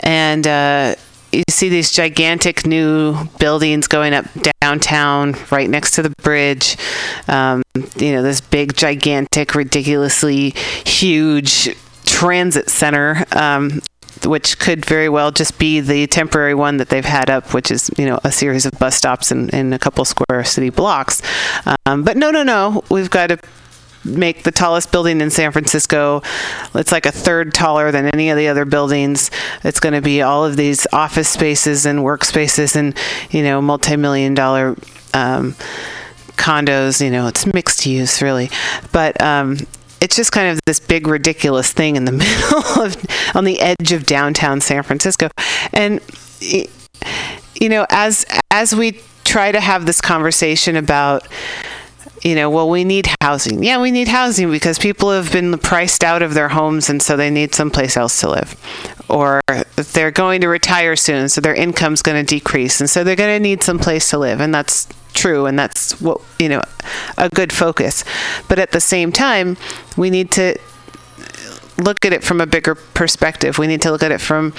and. 0.00 0.44
Uh, 0.44 0.96
you 1.32 1.44
see 1.48 1.68
these 1.68 1.92
gigantic 1.92 2.66
new 2.66 3.14
buildings 3.38 3.86
going 3.86 4.12
up 4.12 4.24
downtown, 4.60 5.36
right 5.52 5.70
next 5.70 5.92
to 5.92 6.02
the 6.02 6.10
bridge. 6.24 6.76
Um, 7.28 7.62
you 7.94 8.10
know, 8.10 8.24
this 8.24 8.40
big, 8.40 8.74
gigantic, 8.74 9.54
ridiculously 9.54 10.50
huge 10.84 11.76
transit 12.04 12.68
center. 12.68 13.24
Um, 13.30 13.80
which 14.26 14.58
could 14.58 14.84
very 14.84 15.08
well 15.08 15.30
just 15.30 15.58
be 15.58 15.80
the 15.80 16.06
temporary 16.06 16.54
one 16.54 16.76
that 16.78 16.88
they've 16.88 17.04
had 17.04 17.30
up, 17.30 17.54
which 17.54 17.70
is 17.70 17.90
you 17.96 18.06
know 18.06 18.18
a 18.24 18.32
series 18.32 18.66
of 18.66 18.72
bus 18.78 18.96
stops 18.96 19.30
in, 19.32 19.48
in 19.50 19.72
a 19.72 19.78
couple 19.78 20.04
square 20.04 20.44
city 20.44 20.70
blocks. 20.70 21.22
Um, 21.86 22.02
but 22.02 22.16
no, 22.16 22.30
no, 22.30 22.42
no, 22.42 22.84
we've 22.90 23.10
got 23.10 23.28
to 23.28 23.38
make 24.04 24.44
the 24.44 24.50
tallest 24.50 24.92
building 24.92 25.20
in 25.20 25.30
San 25.30 25.52
Francisco. 25.52 26.22
It's 26.74 26.92
like 26.92 27.06
a 27.06 27.12
third 27.12 27.52
taller 27.52 27.90
than 27.90 28.06
any 28.06 28.30
of 28.30 28.36
the 28.36 28.48
other 28.48 28.64
buildings. 28.64 29.30
It's 29.62 29.80
going 29.80 29.92
to 29.92 30.00
be 30.00 30.22
all 30.22 30.44
of 30.44 30.56
these 30.56 30.86
office 30.92 31.28
spaces 31.28 31.86
and 31.86 32.00
workspaces 32.00 32.76
and 32.76 32.96
you 33.30 33.42
know 33.42 33.60
multi-million 33.60 34.34
dollar 34.34 34.76
um, 35.14 35.54
condos. 36.36 37.04
You 37.04 37.10
know, 37.10 37.26
it's 37.26 37.46
mixed 37.46 37.86
use 37.86 38.22
really, 38.22 38.50
but. 38.92 39.20
Um, 39.20 39.58
it's 40.00 40.16
just 40.16 40.32
kind 40.32 40.48
of 40.48 40.60
this 40.66 40.80
big 40.80 41.06
ridiculous 41.06 41.72
thing 41.72 41.96
in 41.96 42.04
the 42.04 42.12
middle 42.22 42.82
of 42.82 42.96
on 43.34 43.44
the 43.44 43.60
edge 43.60 43.92
of 43.92 44.06
downtown 44.06 44.60
San 44.60 44.82
Francisco 44.82 45.28
and 45.72 46.00
you 46.40 47.68
know 47.68 47.86
as 47.90 48.24
as 48.50 48.74
we 48.74 49.00
try 49.24 49.52
to 49.52 49.60
have 49.60 49.86
this 49.86 50.00
conversation 50.00 50.76
about 50.76 51.26
you 52.22 52.34
know, 52.34 52.50
well, 52.50 52.68
we 52.68 52.84
need 52.84 53.08
housing. 53.22 53.62
Yeah, 53.62 53.80
we 53.80 53.90
need 53.90 54.08
housing 54.08 54.50
because 54.50 54.78
people 54.78 55.10
have 55.10 55.32
been 55.32 55.56
priced 55.58 56.04
out 56.04 56.22
of 56.22 56.34
their 56.34 56.50
homes 56.50 56.90
and 56.90 57.02
so 57.02 57.16
they 57.16 57.30
need 57.30 57.54
someplace 57.54 57.96
else 57.96 58.20
to 58.20 58.28
live. 58.28 58.56
Or 59.10 59.40
they're 59.76 60.10
going 60.10 60.40
to 60.42 60.48
retire 60.48 60.96
soon, 60.96 61.28
so 61.28 61.40
their 61.40 61.54
income's 61.54 62.02
going 62.02 62.24
to 62.24 62.28
decrease. 62.28 62.80
And 62.80 62.88
so 62.88 63.02
they're 63.04 63.16
going 63.16 63.36
to 63.36 63.42
need 63.42 63.62
some 63.62 63.78
place 63.78 64.08
to 64.10 64.18
live. 64.18 64.40
And 64.40 64.54
that's 64.54 64.88
true. 65.14 65.46
And 65.46 65.58
that's 65.58 66.00
what, 66.00 66.20
you 66.38 66.48
know, 66.48 66.62
a 67.18 67.28
good 67.28 67.52
focus. 67.52 68.04
But 68.48 68.58
at 68.58 68.72
the 68.72 68.80
same 68.80 69.12
time, 69.12 69.56
we 69.96 70.10
need 70.10 70.30
to 70.32 70.56
look 71.80 72.04
at 72.04 72.12
it 72.12 72.22
from 72.22 72.40
a 72.40 72.46
bigger 72.46 72.74
perspective. 72.74 73.58
We 73.58 73.66
need 73.66 73.82
to 73.82 73.90
look 73.90 74.02
at 74.02 74.12
it 74.12 74.20
from 74.20 74.52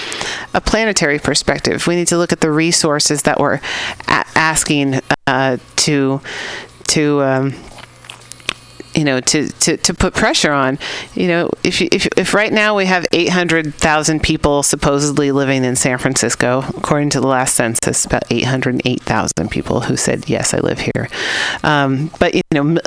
a 0.53 0.61
planetary 0.61 1.19
perspective. 1.19 1.87
We 1.87 1.95
need 1.95 2.07
to 2.07 2.17
look 2.17 2.31
at 2.31 2.41
the 2.41 2.51
resources 2.51 3.23
that 3.23 3.39
we're 3.39 3.55
a- 4.07 4.25
asking 4.35 5.01
uh, 5.27 5.57
to 5.77 6.21
to 6.87 7.21
um, 7.21 7.53
you 8.93 9.03
know 9.03 9.19
to, 9.21 9.47
to, 9.47 9.77
to 9.77 9.93
put 9.93 10.13
pressure 10.13 10.51
on. 10.51 10.79
You 11.13 11.27
know 11.27 11.49
if, 11.63 11.81
you, 11.81 11.89
if 11.91 12.07
if 12.17 12.33
right 12.33 12.51
now 12.51 12.75
we 12.75 12.85
have 12.85 13.05
800,000 13.11 14.21
people 14.21 14.63
supposedly 14.63 15.31
living 15.31 15.63
in 15.63 15.75
San 15.75 15.97
Francisco 15.97 16.63
according 16.77 17.09
to 17.11 17.21
the 17.21 17.27
last 17.27 17.55
census 17.55 18.05
about 18.05 18.23
808,000 18.29 19.49
people 19.49 19.81
who 19.81 19.97
said 19.97 20.29
yes 20.29 20.53
I 20.53 20.59
live 20.59 20.79
here. 20.79 21.09
Um, 21.63 22.11
but 22.19 22.33
you 22.35 22.41
know 22.53 22.61
m- 22.61 22.77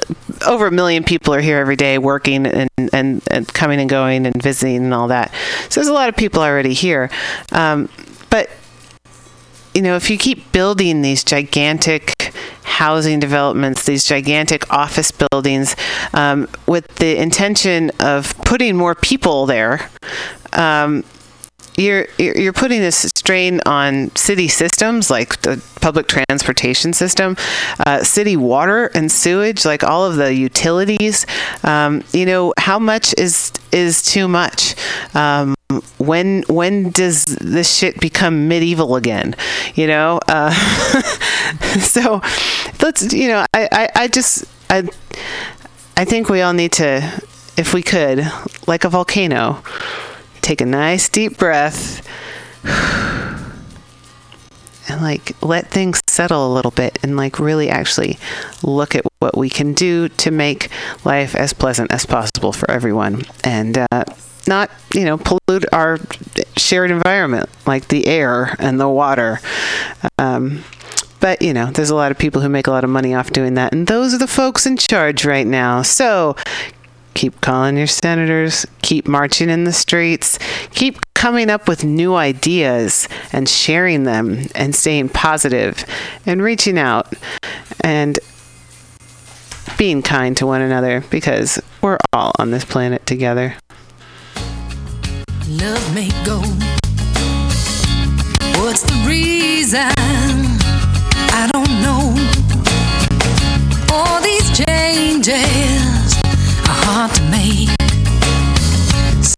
over 0.46 0.66
a 0.66 0.72
million 0.72 1.04
people 1.04 1.34
are 1.34 1.40
here 1.40 1.58
every 1.58 1.76
day 1.76 1.98
working 1.98 2.46
and, 2.46 2.68
and, 2.92 3.22
and 3.30 3.48
coming 3.48 3.80
and 3.80 3.88
going 3.88 4.26
and 4.26 4.42
visiting 4.42 4.84
and 4.84 4.94
all 4.94 5.08
that. 5.08 5.32
So 5.68 5.80
there's 5.80 5.88
a 5.88 5.92
lot 5.92 6.08
of 6.08 6.16
people 6.16 6.42
already 6.42 6.74
here. 6.74 7.10
Um, 7.52 7.88
but 8.30 8.50
you 9.74 9.82
know, 9.82 9.96
if 9.96 10.08
you 10.08 10.16
keep 10.16 10.52
building 10.52 11.02
these 11.02 11.24
gigantic 11.24 12.32
housing 12.64 13.20
developments, 13.20 13.84
these 13.84 14.04
gigantic 14.04 14.70
office 14.72 15.10
buildings, 15.10 15.76
um, 16.12 16.48
with 16.66 16.86
the 16.96 17.16
intention 17.16 17.90
of 18.00 18.36
putting 18.44 18.76
more 18.76 18.94
people 18.94 19.46
there, 19.46 19.88
um, 20.52 21.04
you're 21.76 22.06
you're 22.18 22.52
putting 22.52 22.80
this 22.80 23.10
strain 23.16 23.60
on 23.66 24.14
city 24.14 24.48
systems 24.48 25.10
like 25.10 25.42
the 25.42 25.62
public 25.80 26.06
transportation 26.06 26.92
system, 26.92 27.36
uh, 27.86 28.02
city 28.04 28.36
water 28.36 28.86
and 28.94 29.10
sewage, 29.10 29.64
like 29.64 29.82
all 29.82 30.04
of 30.04 30.16
the 30.16 30.32
utilities. 30.34 31.26
Um, 31.64 32.04
you 32.12 32.26
know, 32.26 32.54
how 32.58 32.78
much 32.78 33.14
is 33.18 33.52
is 33.72 34.02
too 34.02 34.28
much? 34.28 34.76
Um, 35.14 35.54
when 35.98 36.42
when 36.48 36.90
does 36.90 37.24
this 37.24 37.74
shit 37.74 37.98
become 38.00 38.48
medieval 38.48 38.96
again? 38.96 39.34
You 39.74 39.86
know, 39.86 40.20
uh, 40.28 40.52
so 41.80 42.20
let's 42.82 43.12
you 43.12 43.28
know, 43.28 43.44
I, 43.54 43.68
I, 43.72 43.88
I 43.94 44.08
just 44.08 44.44
I 44.70 44.88
I 45.96 46.04
think 46.04 46.28
we 46.28 46.42
all 46.42 46.52
need 46.52 46.72
to, 46.72 47.22
if 47.56 47.72
we 47.72 47.82
could, 47.82 48.26
like 48.66 48.84
a 48.84 48.88
volcano, 48.88 49.62
take 50.40 50.60
a 50.60 50.66
nice 50.66 51.08
deep 51.08 51.38
breath 51.38 52.06
and 54.88 55.00
like 55.00 55.40
let 55.42 55.68
things 55.68 56.00
settle 56.08 56.46
a 56.46 56.52
little 56.52 56.72
bit 56.72 56.98
and 57.02 57.16
like 57.16 57.38
really 57.38 57.70
actually 57.70 58.18
look 58.62 58.94
at 58.94 59.04
what 59.20 59.36
we 59.36 59.48
can 59.48 59.72
do 59.72 60.08
to 60.08 60.30
make 60.30 60.68
life 61.04 61.34
as 61.34 61.52
pleasant 61.52 61.90
as 61.92 62.04
possible 62.04 62.52
for 62.52 62.70
everyone 62.70 63.22
and 63.42 63.78
uh, 63.90 64.04
not 64.46 64.70
you 64.94 65.04
know 65.04 65.18
pollute 65.18 65.64
our 65.72 65.98
shared 66.56 66.90
environment 66.90 67.48
like 67.66 67.88
the 67.88 68.06
air 68.06 68.56
and 68.58 68.80
the 68.80 68.88
water. 68.88 69.40
Um, 70.18 70.64
but 71.20 71.40
you 71.42 71.54
know 71.54 71.70
there's 71.70 71.90
a 71.90 71.94
lot 71.94 72.10
of 72.10 72.18
people 72.18 72.40
who 72.40 72.48
make 72.48 72.66
a 72.66 72.70
lot 72.70 72.84
of 72.84 72.90
money 72.90 73.14
off 73.14 73.30
doing 73.30 73.54
that 73.54 73.72
and 73.72 73.86
those 73.86 74.14
are 74.14 74.18
the 74.18 74.26
folks 74.26 74.66
in 74.66 74.76
charge 74.76 75.24
right 75.24 75.46
now. 75.46 75.82
So 75.82 76.36
keep 77.14 77.40
calling 77.40 77.76
your 77.76 77.86
senators 77.86 78.66
keep 78.82 79.06
marching 79.06 79.48
in 79.48 79.64
the 79.64 79.72
streets 79.72 80.38
keep 80.72 80.98
coming 81.14 81.48
up 81.48 81.68
with 81.68 81.84
new 81.84 82.14
ideas 82.14 83.08
and 83.32 83.48
sharing 83.48 84.04
them 84.04 84.46
and 84.54 84.74
staying 84.74 85.08
positive 85.08 85.84
and 86.26 86.42
reaching 86.42 86.76
out 86.76 87.14
and 87.80 88.18
being 89.78 90.02
kind 90.02 90.36
to 90.36 90.46
one 90.46 90.60
another 90.60 91.02
because 91.10 91.60
we're 91.80 91.98
all 92.12 92.32
on 92.38 92.50
this 92.50 92.64
planet 92.64 93.06
together 93.06 93.54
love 95.60 95.94
may 95.94 96.08
go. 96.24 96.38
What's 98.60 98.82
the 98.82 99.04
reason? 99.06 99.92
I 101.32 101.48
don't 101.52 101.70
know. 101.84 102.14
All 103.92 104.20
these 104.22 104.48
changes 104.56 106.16
are 106.68 106.80
hard 106.86 107.10
to 107.14 107.22
make. 107.30 107.70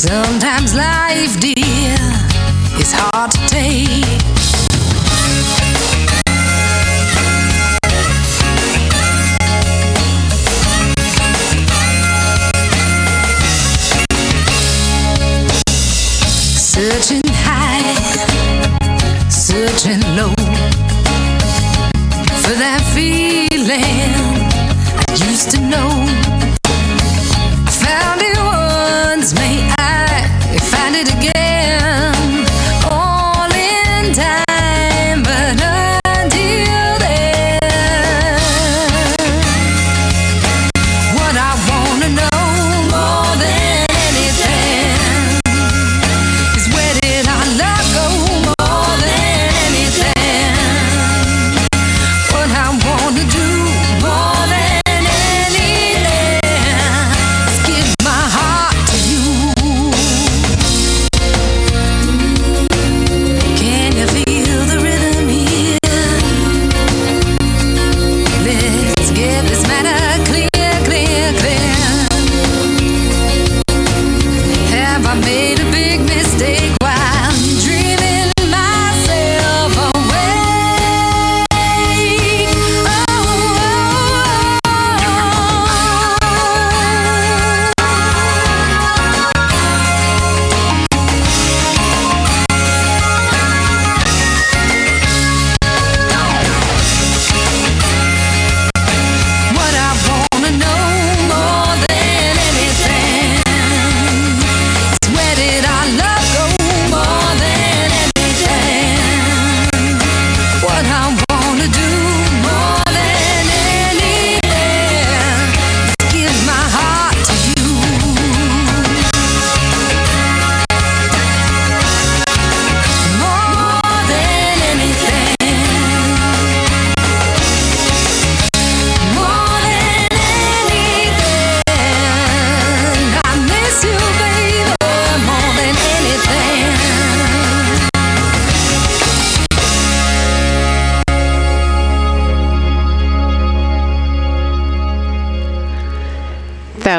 Sometimes 0.01 0.75
life, 0.75 1.41
dear, 1.41 1.97
is 2.79 2.93
hard 2.93 3.31
to 3.33 3.39
take. 3.49 4.36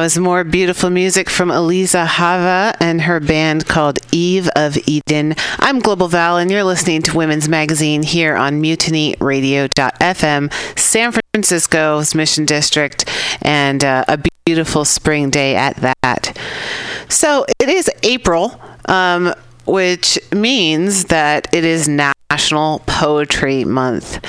Was 0.07 0.17
more 0.17 0.45
beautiful 0.45 0.89
music 0.89 1.29
from 1.29 1.51
Eliza 1.51 2.05
Hava 2.05 2.73
and 2.79 3.01
her 3.01 3.19
band 3.19 3.67
called 3.67 3.99
Eve 4.13 4.47
of 4.55 4.77
Eden. 4.87 5.35
I'm 5.59 5.79
Global 5.79 6.07
Val, 6.07 6.37
and 6.37 6.49
you're 6.49 6.63
listening 6.63 7.01
to 7.01 7.17
Women's 7.17 7.49
Magazine 7.49 8.03
here 8.03 8.37
on 8.37 8.61
MutinyRadio.fm, 8.61 10.79
San 10.79 11.11
Francisco's 11.11 12.15
Mission 12.15 12.45
District, 12.45 13.03
and 13.41 13.83
uh, 13.83 14.05
a 14.07 14.17
beautiful 14.45 14.85
spring 14.85 15.29
day 15.29 15.57
at 15.57 15.75
that. 15.75 16.37
So 17.09 17.45
it 17.59 17.67
is 17.67 17.91
April. 18.01 18.61
Um, 18.85 19.33
which 19.65 20.17
means 20.31 21.05
that 21.05 21.53
it 21.53 21.65
is 21.65 21.89
National 22.29 22.79
Poetry 22.85 23.63
Month, 23.63 24.23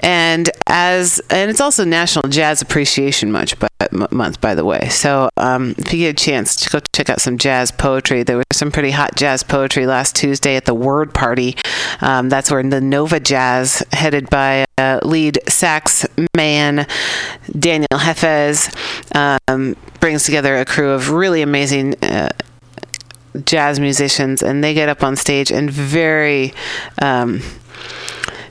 and 0.00 0.50
as 0.66 1.20
and 1.30 1.50
it's 1.50 1.60
also 1.60 1.84
National 1.84 2.28
Jazz 2.28 2.62
Appreciation 2.62 3.32
Month. 3.32 3.58
By, 3.58 3.68
month, 4.10 4.40
by 4.40 4.54
the 4.54 4.64
way. 4.64 4.88
So 4.88 5.30
um, 5.36 5.74
if 5.78 5.92
you 5.92 6.00
get 6.00 6.20
a 6.20 6.24
chance 6.24 6.54
to 6.56 6.70
go 6.70 6.80
check 6.92 7.10
out 7.10 7.20
some 7.20 7.38
jazz 7.38 7.70
poetry, 7.70 8.22
there 8.22 8.36
was 8.36 8.44
some 8.52 8.70
pretty 8.70 8.90
hot 8.90 9.16
jazz 9.16 9.42
poetry 9.42 9.86
last 9.86 10.14
Tuesday 10.14 10.56
at 10.56 10.66
the 10.66 10.74
Word 10.74 11.12
Party. 11.14 11.56
Um, 12.00 12.28
that's 12.28 12.50
where 12.50 12.62
the 12.62 12.80
Nova 12.80 13.18
Jazz, 13.18 13.82
headed 13.92 14.30
by 14.30 14.64
uh, 14.78 15.00
lead 15.02 15.38
sax 15.48 16.06
man 16.36 16.86
Daniel 17.58 17.88
Hefez, 17.92 18.70
um, 19.48 19.76
brings 19.98 20.24
together 20.24 20.56
a 20.56 20.64
crew 20.64 20.90
of 20.90 21.10
really 21.10 21.42
amazing. 21.42 21.94
Uh, 22.02 22.30
jazz 23.44 23.80
musicians, 23.80 24.42
and 24.42 24.62
they 24.62 24.74
get 24.74 24.88
up 24.88 25.02
on 25.02 25.16
stage 25.16 25.50
and 25.50 25.70
very, 25.70 26.52
um, 27.00 27.40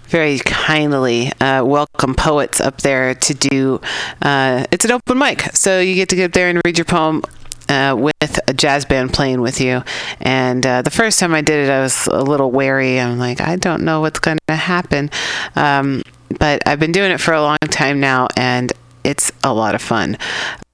very 0.08 0.40
kindly 0.40 1.32
uh, 1.42 1.64
welcome 1.64 2.16
poets 2.16 2.60
up 2.60 2.82
there 2.82 3.14
to 3.16 3.34
do. 3.34 3.82
Uh, 4.22 4.66
it's 4.72 4.86
an 4.86 4.92
open 4.92 5.18
mic, 5.18 5.42
so 5.54 5.80
you 5.80 5.96
get 5.96 6.10
to 6.10 6.16
get 6.16 6.26
up 6.26 6.32
there 6.34 6.50
and 6.50 6.62
read 6.66 6.78
your 6.78 6.86
poem. 6.86 7.24
Uh, 7.68 7.94
with 7.96 8.40
a 8.48 8.54
jazz 8.56 8.84
band 8.84 9.14
playing 9.14 9.42
with 9.42 9.62
you, 9.62 9.84
and 10.22 10.66
uh, 10.66 10.82
the 10.82 10.90
first 10.90 11.20
time 11.20 11.36
I 11.36 11.42
did 11.42 11.68
it, 11.68 11.72
I 11.72 11.82
was 11.82 12.08
a 12.08 12.24
little 12.24 12.50
wary. 12.50 13.00
I'm 13.00 13.20
like, 13.20 13.42
I 13.42 13.58
don't 13.58 13.84
know 13.84 14.02
what's 14.02 14.18
going 14.18 14.40
to 14.48 14.56
happen, 14.56 15.12
um, 15.56 16.02
but 16.40 16.68
I've 16.68 16.80
been 16.80 16.92
doing 16.92 17.12
it 17.12 17.22
for 17.22 17.32
a 17.32 17.44
long 17.44 17.60
time 17.70 18.00
now, 18.00 18.28
and 18.36 18.74
it's 19.04 19.32
a 19.44 19.54
lot 19.54 19.76
of 19.76 19.82
fun. 19.82 20.18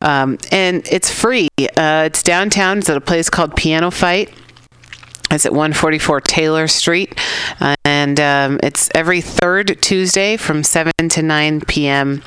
Um, 0.01 0.37
and 0.51 0.87
it's 0.91 1.11
free. 1.11 1.47
Uh, 1.59 2.03
it's 2.05 2.23
downtown. 2.23 2.79
It's 2.79 2.89
at 2.89 2.97
a 2.97 3.01
place 3.01 3.29
called 3.29 3.55
Piano 3.55 3.91
Fight. 3.91 4.33
It's 5.31 5.45
at 5.45 5.51
144 5.51 6.21
Taylor 6.21 6.67
Street, 6.67 7.19
uh, 7.59 7.75
and 7.83 8.19
um, 8.19 8.59
it's 8.61 8.89
every 8.93 9.21
third 9.21 9.81
Tuesday 9.81 10.37
from 10.37 10.63
7 10.63 10.91
to 11.09 11.21
9 11.21 11.61
p.m. 11.61 12.21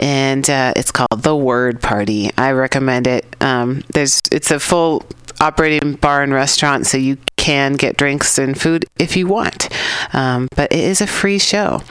And 0.00 0.48
uh, 0.48 0.72
it's 0.74 0.90
called 0.90 1.22
the 1.22 1.36
Word 1.36 1.82
Party. 1.82 2.30
I 2.38 2.52
recommend 2.52 3.06
it. 3.06 3.24
Um, 3.40 3.84
there's 3.92 4.20
it's 4.32 4.50
a 4.50 4.58
full 4.58 5.04
operating 5.38 5.94
bar 5.94 6.22
and 6.22 6.32
restaurant, 6.32 6.86
so 6.86 6.96
you 6.96 7.18
can 7.36 7.74
get 7.74 7.98
drinks 7.98 8.38
and 8.38 8.58
food 8.58 8.86
if 8.98 9.16
you 9.16 9.26
want. 9.26 9.68
Um, 10.14 10.48
but 10.56 10.72
it 10.72 10.80
is 10.80 11.00
a 11.00 11.06
free 11.06 11.38
show, 11.38 11.82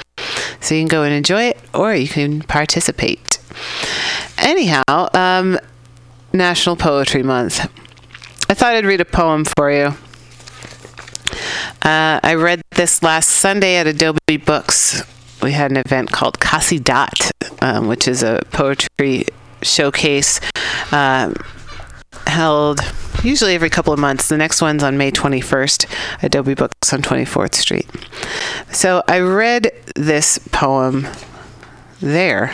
so 0.60 0.76
you 0.76 0.82
can 0.82 0.88
go 0.88 1.04
and 1.04 1.14
enjoy 1.14 1.44
it, 1.44 1.60
or 1.74 1.94
you 1.94 2.08
can 2.08 2.42
participate. 2.42 3.40
Anyhow, 4.38 5.10
um, 5.14 5.60
National 6.34 6.76
Poetry 6.76 7.24
Month. 7.24 7.70
I 8.50 8.54
thought 8.54 8.76
I'd 8.76 8.86
read 8.86 9.02
a 9.02 9.06
poem 9.06 9.46
for 9.46 9.72
you. 9.72 9.96
Uh, 11.82 12.20
I 12.24 12.36
read 12.36 12.62
this 12.72 13.04
last 13.04 13.30
Sunday 13.30 13.76
at 13.76 13.88
Adobe 13.88 14.38
Books. 14.38 15.04
We 15.42 15.52
had 15.52 15.72
an 15.72 15.78
event 15.78 16.12
called 16.12 16.40
Casidat, 16.40 17.32
um, 17.62 17.88
which 17.88 18.08
is 18.08 18.24
a 18.24 18.42
poetry 18.52 19.26
showcase 19.62 20.40
um, 20.92 21.36
held 22.28 22.80
usually 23.24 23.56
every 23.56 23.70
couple 23.70 23.94
of 23.94 24.00
months. 24.00 24.28
The 24.28 24.38
next 24.38 24.62
one's 24.62 24.84
on 24.84 24.98
May 24.98 25.12
21st, 25.12 26.24
Adobe 26.24 26.54
Books 26.54 26.94
on 26.94 27.02
24th 27.02 27.56
Street. 27.56 27.90
So 28.72 29.04
I 29.08 29.20
read 29.20 29.72
this 29.96 30.40
poem 30.52 31.08
there. 32.00 32.54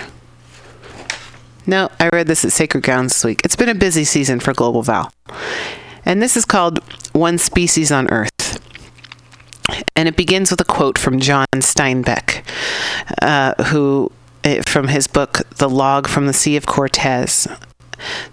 No, 1.65 1.89
I 1.99 2.09
read 2.09 2.27
this 2.27 2.43
at 2.45 2.51
Sacred 2.51 2.83
Grounds 2.83 3.13
this 3.13 3.23
week. 3.23 3.41
It's 3.43 3.55
been 3.55 3.69
a 3.69 3.75
busy 3.75 4.03
season 4.03 4.39
for 4.39 4.53
Global 4.53 4.81
Val. 4.81 5.11
And 6.05 6.21
this 6.21 6.35
is 6.35 6.45
called 6.45 6.79
One 7.13 7.37
Species 7.37 7.91
on 7.91 8.09
Earth. 8.09 8.59
And 9.95 10.07
it 10.07 10.15
begins 10.15 10.49
with 10.49 10.61
a 10.61 10.65
quote 10.65 10.97
from 10.97 11.19
John 11.19 11.45
Steinbeck, 11.55 12.43
uh, 13.21 13.63
who, 13.65 14.11
eh, 14.43 14.61
from 14.65 14.87
his 14.87 15.07
book, 15.07 15.41
The 15.57 15.69
Log 15.69 16.07
from 16.07 16.25
the 16.25 16.33
Sea 16.33 16.55
of 16.55 16.65
Cortez. 16.65 17.47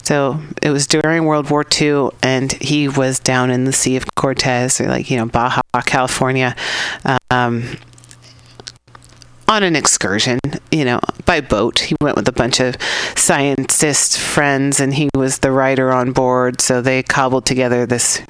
So 0.03 0.41
it 0.63 0.71
was 0.71 0.87
during 0.87 1.25
World 1.25 1.51
War 1.51 1.65
II, 1.81 2.11
and 2.23 2.53
he 2.55 2.89
was 2.89 3.19
down 3.19 3.51
in 3.51 3.65
the 3.65 3.73
Sea 3.73 3.97
of 3.97 4.15
Cortez, 4.15 4.81
or 4.81 4.89
like, 4.89 5.11
you 5.11 5.17
know, 5.17 5.27
Baja, 5.27 5.61
California, 5.85 6.55
um, 7.31 7.77
on 9.49 9.63
an 9.63 9.77
excursion, 9.77 10.39
you 10.71 10.85
know, 10.85 11.01
by 11.25 11.41
boat. 11.41 11.79
He 11.79 11.95
went 12.01 12.17
with 12.17 12.29
a 12.29 12.33
bunch 12.33 12.61
of 12.61 12.77
scientist 13.17 14.19
friends, 14.19 14.81
and 14.81 14.95
he 14.95 15.09
was 15.15 15.39
the 15.39 15.53
writer 15.53 15.93
on 15.93 16.13
board. 16.13 16.61
So 16.61 16.81
they 16.81 17.03
cobbled 17.03 17.47
together 17.47 17.87
this 17.87 18.23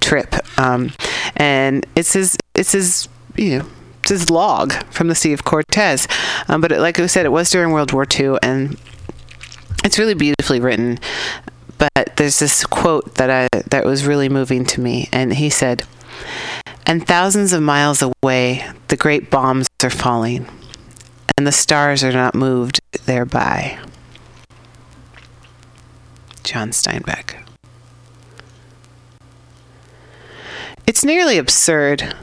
trip, 0.00 0.34
um, 0.58 0.92
and 1.36 1.86
it's 1.96 2.12
his, 2.12 2.36
it's 2.54 2.72
his, 2.72 3.08
you 3.36 3.58
know. 3.58 3.66
His 4.08 4.30
log 4.30 4.72
from 4.90 5.08
the 5.08 5.14
Sea 5.14 5.34
of 5.34 5.44
Cortez, 5.44 6.08
um, 6.48 6.62
but 6.62 6.72
it, 6.72 6.80
like 6.80 6.98
I 6.98 7.06
said, 7.06 7.26
it 7.26 7.28
was 7.28 7.50
during 7.50 7.70
World 7.70 7.92
War 7.92 8.06
II, 8.10 8.38
and 8.42 8.76
it's 9.84 9.98
really 9.98 10.14
beautifully 10.14 10.60
written. 10.60 10.98
But 11.78 12.16
there's 12.16 12.38
this 12.38 12.64
quote 12.66 13.14
that 13.14 13.30
I 13.30 13.48
that 13.68 13.84
was 13.84 14.06
really 14.06 14.28
moving 14.28 14.64
to 14.66 14.80
me, 14.80 15.08
and 15.12 15.34
he 15.34 15.48
said, 15.48 15.84
"And 16.86 17.06
thousands 17.06 17.52
of 17.52 17.62
miles 17.62 18.02
away, 18.02 18.66
the 18.88 18.96
great 18.96 19.30
bombs 19.30 19.66
are 19.82 19.90
falling, 19.90 20.46
and 21.36 21.46
the 21.46 21.52
stars 21.52 22.04
are 22.04 22.12
not 22.12 22.34
moved 22.34 22.80
thereby." 23.06 23.78
John 26.44 26.70
Steinbeck. 26.70 27.36
It's 30.86 31.04
nearly 31.04 31.38
absurd 31.38 32.14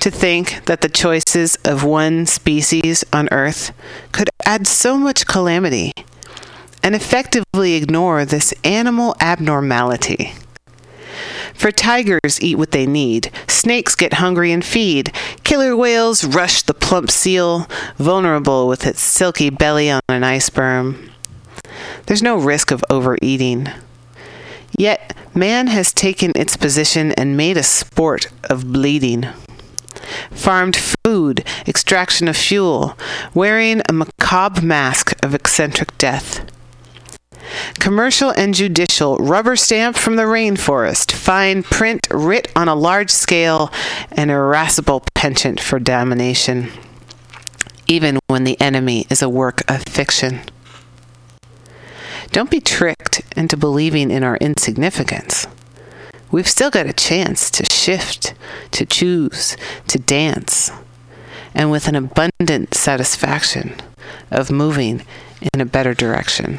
to 0.00 0.10
think 0.10 0.64
that 0.66 0.80
the 0.80 0.88
choices 0.88 1.56
of 1.64 1.84
one 1.84 2.26
species 2.26 3.04
on 3.12 3.28
Earth 3.30 3.72
could 4.12 4.28
add 4.44 4.66
so 4.66 4.98
much 4.98 5.26
calamity 5.26 5.92
and 6.86 6.94
effectively 6.94 7.74
ignore 7.74 8.24
this 8.24 8.54
animal 8.62 9.16
abnormality. 9.18 10.32
For 11.52 11.72
tigers 11.72 12.40
eat 12.40 12.58
what 12.58 12.70
they 12.70 12.86
need, 12.86 13.32
snakes 13.48 13.96
get 13.96 14.14
hungry 14.14 14.52
and 14.52 14.64
feed, 14.64 15.12
killer 15.42 15.76
whales 15.76 16.24
rush 16.24 16.62
the 16.62 16.74
plump 16.74 17.10
seal, 17.10 17.66
vulnerable 17.96 18.68
with 18.68 18.86
its 18.86 19.00
silky 19.00 19.50
belly 19.50 19.90
on 19.90 20.00
an 20.08 20.22
iceberg. 20.22 20.94
There's 22.06 22.22
no 22.22 22.36
risk 22.36 22.70
of 22.70 22.84
overeating. 22.88 23.66
Yet, 24.78 25.12
man 25.34 25.66
has 25.66 25.92
taken 25.92 26.30
its 26.36 26.56
position 26.56 27.10
and 27.10 27.36
made 27.36 27.56
a 27.56 27.64
sport 27.64 28.28
of 28.44 28.72
bleeding. 28.72 29.26
Farmed 30.30 30.76
food, 30.76 31.44
extraction 31.66 32.28
of 32.28 32.36
fuel, 32.36 32.96
wearing 33.34 33.82
a 33.88 33.92
macabre 33.92 34.62
mask 34.62 35.12
of 35.24 35.34
eccentric 35.34 35.98
death. 35.98 36.48
Commercial 37.78 38.30
and 38.30 38.54
judicial, 38.54 39.16
rubber 39.18 39.56
stamp 39.56 39.96
from 39.96 40.16
the 40.16 40.24
rainforest, 40.24 41.12
fine 41.12 41.62
print 41.62 42.06
writ 42.10 42.50
on 42.56 42.68
a 42.68 42.74
large 42.74 43.10
scale, 43.10 43.72
an 44.12 44.30
irascible 44.30 45.04
penchant 45.14 45.60
for 45.60 45.78
domination, 45.78 46.70
even 47.86 48.18
when 48.26 48.44
the 48.44 48.60
enemy 48.60 49.06
is 49.10 49.22
a 49.22 49.28
work 49.28 49.62
of 49.70 49.82
fiction. 49.84 50.40
Don't 52.32 52.50
be 52.50 52.60
tricked 52.60 53.22
into 53.36 53.56
believing 53.56 54.10
in 54.10 54.24
our 54.24 54.36
insignificance. 54.38 55.46
We've 56.30 56.48
still 56.48 56.70
got 56.70 56.86
a 56.86 56.92
chance 56.92 57.50
to 57.52 57.64
shift, 57.72 58.34
to 58.72 58.84
choose, 58.84 59.56
to 59.88 59.98
dance, 59.98 60.70
and 61.54 61.70
with 61.70 61.88
an 61.88 61.94
abundant 61.94 62.74
satisfaction 62.74 63.76
of 64.30 64.50
moving 64.50 65.02
in 65.54 65.60
a 65.60 65.64
better 65.64 65.94
direction. 65.94 66.58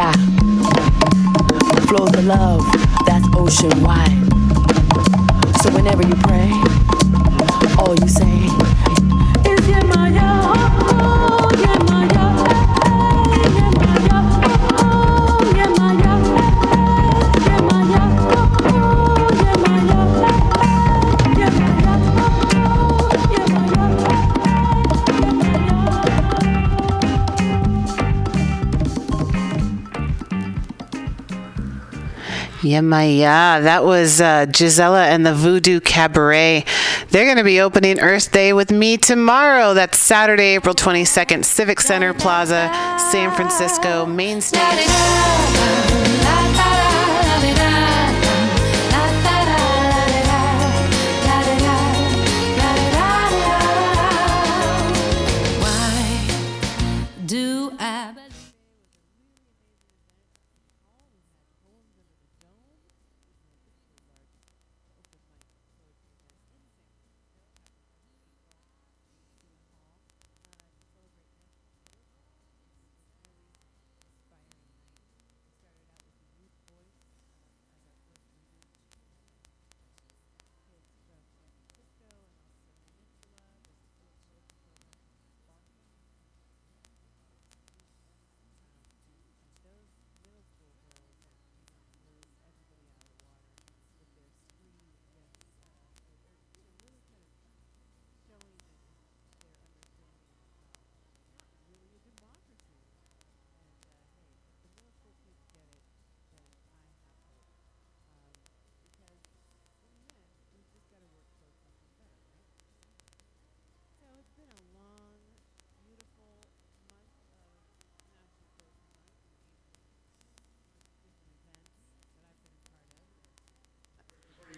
Yemaya. 0.00 0.12
Flows 1.88 2.14
of 2.14 2.24
love 2.24 2.62
that's 3.06 3.26
ocean 3.34 3.82
wide. 3.82 4.08
So 5.62 5.70
whenever 5.74 6.02
you 6.06 6.14
pray, 6.16 6.50
Yeah, 32.70 32.82
my 32.82 33.04
yeah. 33.04 33.58
That 33.58 33.82
was 33.82 34.20
uh, 34.20 34.46
Gisela 34.46 35.08
and 35.08 35.26
the 35.26 35.34
Voodoo 35.34 35.80
Cabaret. 35.80 36.64
They're 37.08 37.24
going 37.24 37.38
to 37.38 37.42
be 37.42 37.60
opening 37.60 37.98
Earth 37.98 38.30
Day 38.30 38.52
with 38.52 38.70
me 38.70 38.96
tomorrow. 38.96 39.74
That's 39.74 39.98
Saturday, 39.98 40.54
April 40.54 40.76
22nd, 40.76 41.44
Civic 41.44 41.80
Center 41.80 42.14
Plaza, 42.14 42.70
San 43.10 43.34
Francisco, 43.34 44.06
main 44.06 44.40
stage. 44.40 44.86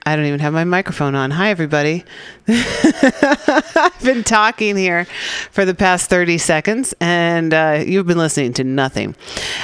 I 0.05 0.16
don't 0.16 0.24
even 0.24 0.40
have 0.40 0.53
my 0.53 0.64
microphone 0.64 1.14
on. 1.14 1.30
Hi, 1.30 1.50
everybody. 1.50 2.05
I've 2.48 4.00
been 4.03 4.24
talking 4.24 4.76
here 4.76 5.05
for 5.53 5.64
the 5.64 5.74
past 5.74 6.11
30 6.11 6.38
seconds, 6.38 6.92
and 7.00 7.55
uh, 7.55 7.84
you've 7.86 8.07
been 8.07 8.18
listening 8.18 8.53
to 8.55 8.64
nothing. 8.64 9.14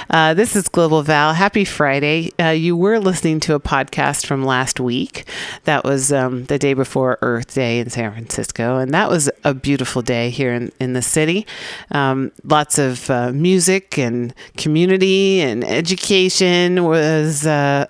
Uh, 0.09 0.35
this 0.35 0.55
is 0.55 0.69
Global 0.69 1.03
Val. 1.03 1.35
Happy 1.35 1.65
Friday. 1.65 2.31
Uh, 2.39 2.51
you 2.51 2.77
were 2.77 3.01
listening 3.01 3.41
to 3.41 3.55
a 3.55 3.61
podcast 3.61 4.27
from 4.27 4.45
last 4.45 4.79
week. 4.79 5.29
That 5.65 5.83
was 5.83 6.13
um, 6.13 6.45
the 6.45 6.59
day 6.59 6.73
before 6.73 7.19
Earth 7.21 7.55
Day 7.55 7.81
in 7.81 7.91
San 7.91 8.13
Francisco, 8.13 8.77
and 8.77 8.95
that 8.95 9.11
was 9.11 9.29
a 9.43 9.55
beautiful 9.55 10.03
day 10.03 10.31
here 10.31 10.55
in, 10.55 10.71
in 10.79 10.93
the 10.93 11.03
city. 11.03 11.49
Um, 11.91 12.31
lots 12.45 12.79
of 12.79 13.11
uh, 13.11 13.33
music 13.33 13.99
and 13.99 14.33
community 14.57 15.41
and 15.41 15.65
education 15.65 16.85
was, 16.85 17.45
uh, 17.45 17.87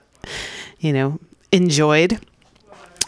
you 0.81 0.95
know, 0.95 1.19
enjoyed 1.53 2.19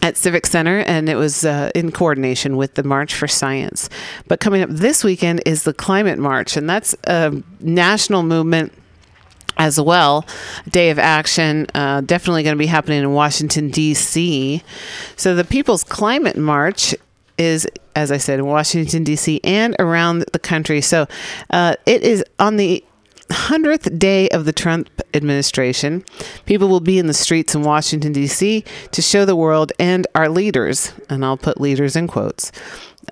at 0.03 0.17
Civic 0.17 0.47
Center, 0.47 0.79
and 0.79 1.09
it 1.09 1.17
was 1.17 1.45
uh, 1.45 1.71
in 1.75 1.93
coordination 1.93 2.57
with 2.57 2.75
the 2.75 2.83
March 2.83 3.15
for 3.15 3.29
Science. 3.29 3.89
But 4.29 4.41
coming 4.41 4.63
up 4.63 4.71
this 4.71 5.05
weekend 5.05 5.43
is 5.47 5.65
the 5.65 5.75
Climate 5.75 6.19
March, 6.19 6.57
and 6.57 6.69
that's 6.69 6.95
a 7.05 7.43
national 7.61 8.23
movement 8.23 8.73
as 9.59 9.79
well. 9.81 10.27
Day 10.69 10.91
of 10.91 10.99
action, 10.99 11.67
uh, 11.75 12.01
definitely 12.01 12.43
going 12.43 12.57
to 12.57 12.59
be 12.59 12.67
happening 12.67 13.01
in 13.01 13.13
Washington, 13.13 13.71
D.C. 13.71 14.63
So 15.17 15.35
the 15.35 15.45
People's 15.45 15.85
Climate 15.85 16.37
March 16.37 16.95
is, 17.37 17.67
as 17.95 18.11
I 18.11 18.17
said, 18.17 18.39
in 18.39 18.47
Washington, 18.47 19.05
D.C. 19.05 19.41
and 19.45 19.77
around 19.79 20.25
the 20.33 20.39
country. 20.39 20.81
So 20.81 21.07
uh, 21.51 21.77
it 21.87 22.03
is 22.03 22.25
on 22.39 22.57
the 22.57 22.85
100th 23.31 23.99
day 23.99 24.29
of 24.31 24.45
the 24.45 24.53
Trump 24.53 24.89
administration, 25.15 26.05
people 26.47 26.69
will 26.69 26.81
be 26.81 26.99
in 26.99 27.07
the 27.07 27.15
streets 27.15 27.55
in 27.55 27.63
Washington, 27.63 28.13
D.C. 28.13 28.65
to 28.91 29.03
show 29.03 29.25
the 29.25 29.37
world 29.37 29.73
and 29.79 30.07
our 30.15 30.29
leaders, 30.29 30.93
and 31.09 31.25
I'll 31.25 31.37
put 31.37 31.61
leaders 31.61 31.97
in 31.97 32.09
quotes, 32.09 32.53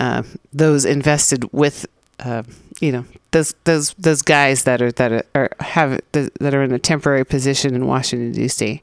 uh, 0.00 0.22
those 0.52 0.84
invested 0.84 1.50
with, 1.52 1.86
uh, 2.20 2.42
you 2.80 2.92
know, 2.92 3.04
those 3.30 3.54
those 3.64 3.94
those 3.94 4.22
guys 4.22 4.64
that 4.64 4.80
are 4.80 4.90
that 4.92 5.26
are, 5.34 5.50
have 5.60 6.00
that 6.12 6.54
are 6.54 6.62
in 6.62 6.72
a 6.72 6.78
temporary 6.78 7.24
position 7.24 7.74
in 7.74 7.86
Washington 7.86 8.32
D.C. 8.32 8.82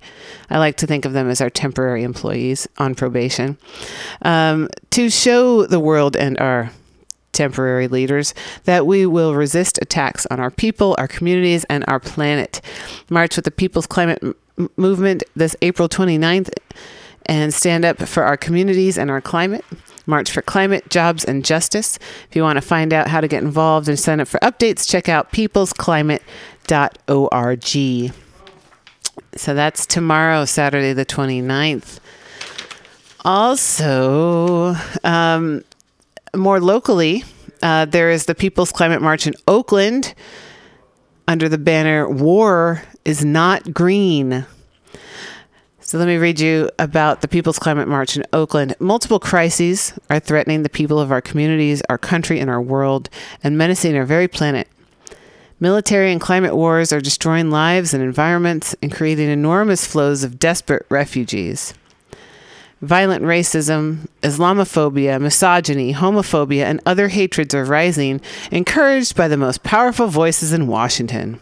I 0.49 0.57
like 0.59 0.77
to 0.77 0.87
think 0.87 1.05
of 1.05 1.13
them 1.13 1.29
as 1.29 1.41
our 1.41 1.49
temporary 1.49 2.03
employees 2.03 2.67
on 2.77 2.93
probation 2.93 3.57
um, 4.21 4.69
to 4.91 5.09
show 5.09 5.65
the 5.65 5.79
world 5.79 6.15
and 6.15 6.39
our 6.39 6.71
temporary 7.35 7.87
leaders 7.87 8.33
that 8.63 8.87
we 8.87 9.05
will 9.05 9.35
resist 9.35 9.77
attacks 9.81 10.25
on 10.31 10.39
our 10.39 10.49
people, 10.49 10.95
our 10.97 11.07
communities, 11.07 11.65
and 11.65 11.83
our 11.87 11.99
planet. 11.99 12.61
March 13.09 13.35
with 13.35 13.45
the 13.45 13.51
People's 13.51 13.85
Climate 13.85 14.17
M- 14.23 14.33
Movement 14.77 15.21
this 15.35 15.55
April 15.61 15.87
29th 15.89 16.49
and 17.27 17.53
stand 17.53 17.85
up 17.85 18.01
for 18.01 18.23
our 18.23 18.37
communities 18.37 18.97
and 18.97 19.11
our 19.11 19.21
climate. 19.21 19.63
March 20.07 20.31
for 20.31 20.41
Climate, 20.41 20.89
Jobs, 20.89 21.25
and 21.25 21.43
Justice. 21.43 21.97
If 22.29 22.35
you 22.35 22.43
want 22.43 22.57
to 22.57 22.61
find 22.61 22.93
out 22.93 23.07
how 23.07 23.21
to 23.21 23.27
get 23.27 23.41
involved 23.43 23.89
and 23.89 23.99
sign 23.99 24.19
up 24.19 24.27
for 24.27 24.39
updates, 24.39 24.89
check 24.89 25.09
out 25.09 25.31
peoplesclimate.org. 25.31 28.13
So 29.35 29.53
that's 29.53 29.85
tomorrow, 29.85 30.45
Saturday 30.45 30.93
the 30.93 31.05
29th. 31.05 31.99
Also, 33.25 34.75
um, 35.03 35.63
more 36.35 36.59
locally, 36.59 37.23
uh, 37.61 37.85
there 37.85 38.11
is 38.11 38.25
the 38.25 38.35
People's 38.35 38.71
Climate 38.71 39.01
March 39.01 39.27
in 39.27 39.33
Oakland 39.47 40.13
under 41.27 41.49
the 41.49 41.57
banner 41.57 42.09
War 42.09 42.83
is 43.03 43.23
Not 43.25 43.73
Green. 43.73 44.45
So 45.79 45.99
let 45.99 46.07
me 46.07 46.17
read 46.17 46.39
you 46.39 46.69
about 46.79 47.21
the 47.21 47.27
People's 47.27 47.59
Climate 47.59 47.87
March 47.87 48.17
in 48.17 48.23
Oakland. 48.33 48.75
Multiple 48.79 49.19
crises 49.19 49.93
are 50.09 50.19
threatening 50.19 50.63
the 50.63 50.69
people 50.69 50.99
of 50.99 51.11
our 51.11 51.21
communities, 51.21 51.83
our 51.89 51.97
country, 51.97 52.39
and 52.39 52.49
our 52.49 52.61
world, 52.61 53.09
and 53.43 53.57
menacing 53.57 53.95
our 53.95 54.05
very 54.05 54.27
planet. 54.27 54.67
Military 55.59 56.11
and 56.11 56.19
climate 56.19 56.55
wars 56.55 56.91
are 56.91 56.99
destroying 56.99 57.49
lives 57.49 57.93
and 57.93 58.03
environments 58.03 58.75
and 58.81 58.91
creating 58.91 59.29
enormous 59.29 59.85
flows 59.85 60.23
of 60.23 60.39
desperate 60.39 60.85
refugees. 60.89 61.73
Violent 62.85 63.23
racism, 63.23 64.07
Islamophobia, 64.21 65.19
misogyny, 65.19 65.91
homophobia, 65.91 66.65
and 66.65 66.79
other 66.85 67.07
hatreds 67.07 67.55
are 67.55 67.65
rising, 67.65 68.21
encouraged 68.51 69.15
by 69.15 69.27
the 69.27 69.37
most 69.37 69.63
powerful 69.63 70.05
voices 70.05 70.53
in 70.53 70.67
Washington. 70.67 71.39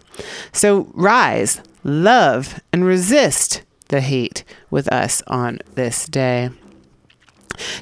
So 0.54 0.90
rise, 0.94 1.60
love, 1.84 2.62
and 2.72 2.86
resist 2.86 3.62
the 3.90 4.00
hate 4.00 4.46
with 4.72 4.88
us 4.88 5.22
on 5.28 5.60
this 5.76 6.08
day. 6.08 6.50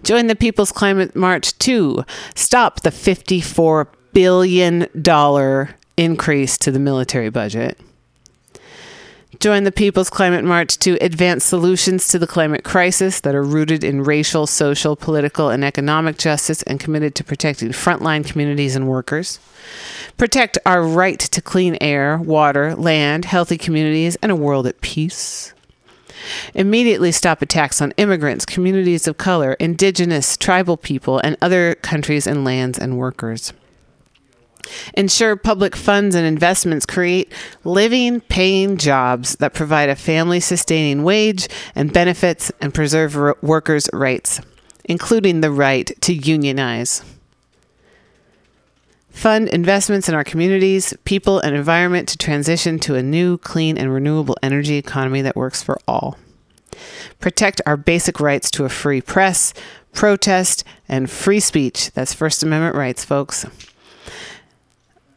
Join 0.02 0.26
the 0.26 0.36
People's 0.36 0.72
Climate 0.72 1.16
March 1.16 1.56
to 1.60 2.04
stop 2.34 2.82
the 2.82 2.90
$54 2.90 3.88
billion 4.12 4.88
increase 5.98 6.58
to 6.58 6.72
the 6.72 6.80
military 6.80 7.30
budget. 7.30 7.80
Join 9.40 9.64
the 9.64 9.72
People's 9.72 10.10
Climate 10.10 10.44
March 10.44 10.78
to 10.80 10.98
advance 11.02 11.46
solutions 11.46 12.10
to 12.10 12.20
the 12.20 12.28
climate 12.28 12.66
crisis 12.66 13.22
that 13.22 13.34
are 13.34 13.42
rooted 13.42 13.82
in 13.82 14.04
racial, 14.04 14.46
social, 14.46 14.98
political, 14.98 15.50
and 15.50 15.64
economic 15.64 16.18
justice 16.18 16.62
and 16.64 16.82
committed 16.82 17.16
to 17.16 17.24
protecting 17.24 17.70
frontline 17.70 18.26
communities 18.26 18.76
and 18.76 18.90
workers. 18.90 19.40
Protect 20.18 20.58
our 20.66 20.84
right 20.84 21.18
to 21.18 21.42
clean 21.42 21.78
air, 21.80 22.18
water, 22.18 22.76
land, 22.76 23.24
healthy 23.26 23.58
communities, 23.58 24.18
and 24.22 24.34
a 24.34 24.36
world 24.36 24.68
at 24.68 24.82
peace. 24.82 25.54
Immediately 26.54 27.14
stop 27.14 27.42
attacks 27.42 27.82
on 27.82 27.94
immigrants, 27.98 28.46
communities 28.46 29.08
of 29.08 29.18
color, 29.18 29.54
indigenous, 29.54 30.36
tribal 30.36 30.76
people, 30.76 31.20
and 31.20 31.38
other 31.42 31.76
countries 31.76 32.28
and 32.28 32.44
lands 32.44 32.78
and 32.78 32.98
workers. 32.98 33.54
Ensure 34.94 35.36
public 35.36 35.76
funds 35.76 36.16
and 36.16 36.26
investments 36.26 36.86
create 36.86 37.32
living, 37.64 38.22
paying 38.22 38.78
jobs 38.78 39.36
that 39.38 39.54
provide 39.54 39.90
a 39.90 39.96
family 39.96 40.40
sustaining 40.40 41.04
wage 41.04 41.48
and 41.76 41.94
benefits 41.94 42.52
and 42.62 42.74
preserve 42.74 43.16
r- 43.16 43.38
workers' 43.42 43.90
rights, 43.94 44.42
including 44.86 45.42
the 45.42 45.52
right 45.52 45.92
to 46.02 46.14
unionize. 46.14 47.04
Fund 49.12 49.50
investments 49.50 50.08
in 50.08 50.16
our 50.16 50.24
communities, 50.24 50.94
people, 51.04 51.40
and 51.40 51.56
environment 51.56 52.08
to 52.10 52.18
transition 52.18 52.80
to 52.80 52.96
a 52.96 53.04
new, 53.04 53.38
clean, 53.38 53.78
and 53.78 53.94
renewable 53.94 54.38
energy 54.42 54.78
economy 54.78 55.22
that 55.22 55.36
works 55.36 55.62
for 55.62 55.78
all. 55.88 56.18
Protect 57.20 57.62
our 57.66 57.78
basic 57.78 58.20
rights 58.20 58.50
to 58.52 58.66
a 58.66 58.70
free 58.70 59.02
press, 59.02 59.54
protest, 59.94 60.64
and 60.88 61.10
free 61.10 61.40
speech. 61.40 61.92
That's 61.92 62.14
First 62.14 62.42
Amendment 62.42 62.76
rights, 62.76 63.04
folks. 63.04 63.46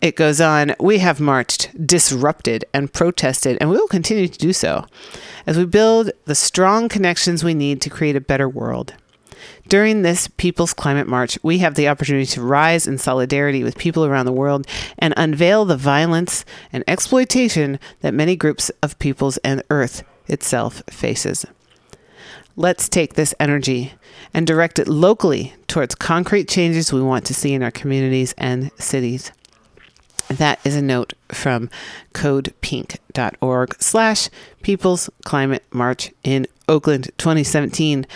It 0.04 0.16
goes 0.16 0.38
on, 0.38 0.74
we 0.78 0.98
have 0.98 1.18
marched, 1.18 1.70
disrupted, 1.86 2.66
and 2.74 2.92
protested, 2.92 3.56
and 3.58 3.70
we 3.70 3.78
will 3.78 3.88
continue 3.88 4.28
to 4.28 4.38
do 4.38 4.52
so 4.52 4.84
as 5.46 5.56
we 5.56 5.64
build 5.64 6.10
the 6.26 6.34
strong 6.34 6.90
connections 6.90 7.42
we 7.42 7.54
need 7.54 7.80
to 7.80 7.88
create 7.88 8.14
a 8.14 8.20
better 8.20 8.46
world. 8.46 8.92
During 9.66 10.02
this 10.02 10.28
People's 10.28 10.74
Climate 10.74 11.08
March, 11.08 11.38
we 11.42 11.56
have 11.60 11.74
the 11.74 11.88
opportunity 11.88 12.26
to 12.26 12.42
rise 12.42 12.86
in 12.86 12.98
solidarity 12.98 13.64
with 13.64 13.78
people 13.78 14.04
around 14.04 14.26
the 14.26 14.32
world 14.32 14.66
and 14.98 15.14
unveil 15.16 15.64
the 15.64 15.74
violence 15.74 16.44
and 16.70 16.84
exploitation 16.86 17.78
that 18.02 18.12
many 18.12 18.36
groups 18.36 18.70
of 18.82 18.98
peoples 18.98 19.38
and 19.38 19.62
Earth 19.70 20.02
itself 20.26 20.82
faces. 20.90 21.46
Let's 22.56 22.90
take 22.90 23.14
this 23.14 23.34
energy 23.40 23.94
and 24.34 24.46
direct 24.46 24.78
it 24.78 24.86
locally 24.86 25.54
towards 25.66 25.94
concrete 25.94 26.46
changes 26.46 26.92
we 26.92 27.00
want 27.00 27.24
to 27.24 27.32
see 27.32 27.54
in 27.54 27.62
our 27.62 27.70
communities 27.70 28.34
and 28.36 28.70
cities. 28.78 29.32
That 30.28 30.58
is 30.64 30.74
a 30.74 30.82
note 30.82 31.12
from 31.28 31.70
codepink.org 32.14 33.76
slash 33.80 34.30
People's 34.62 35.10
Climate 35.24 35.64
March 35.70 36.12
in 36.22 36.46
Oakland 36.68 37.10
2017. 37.18 38.06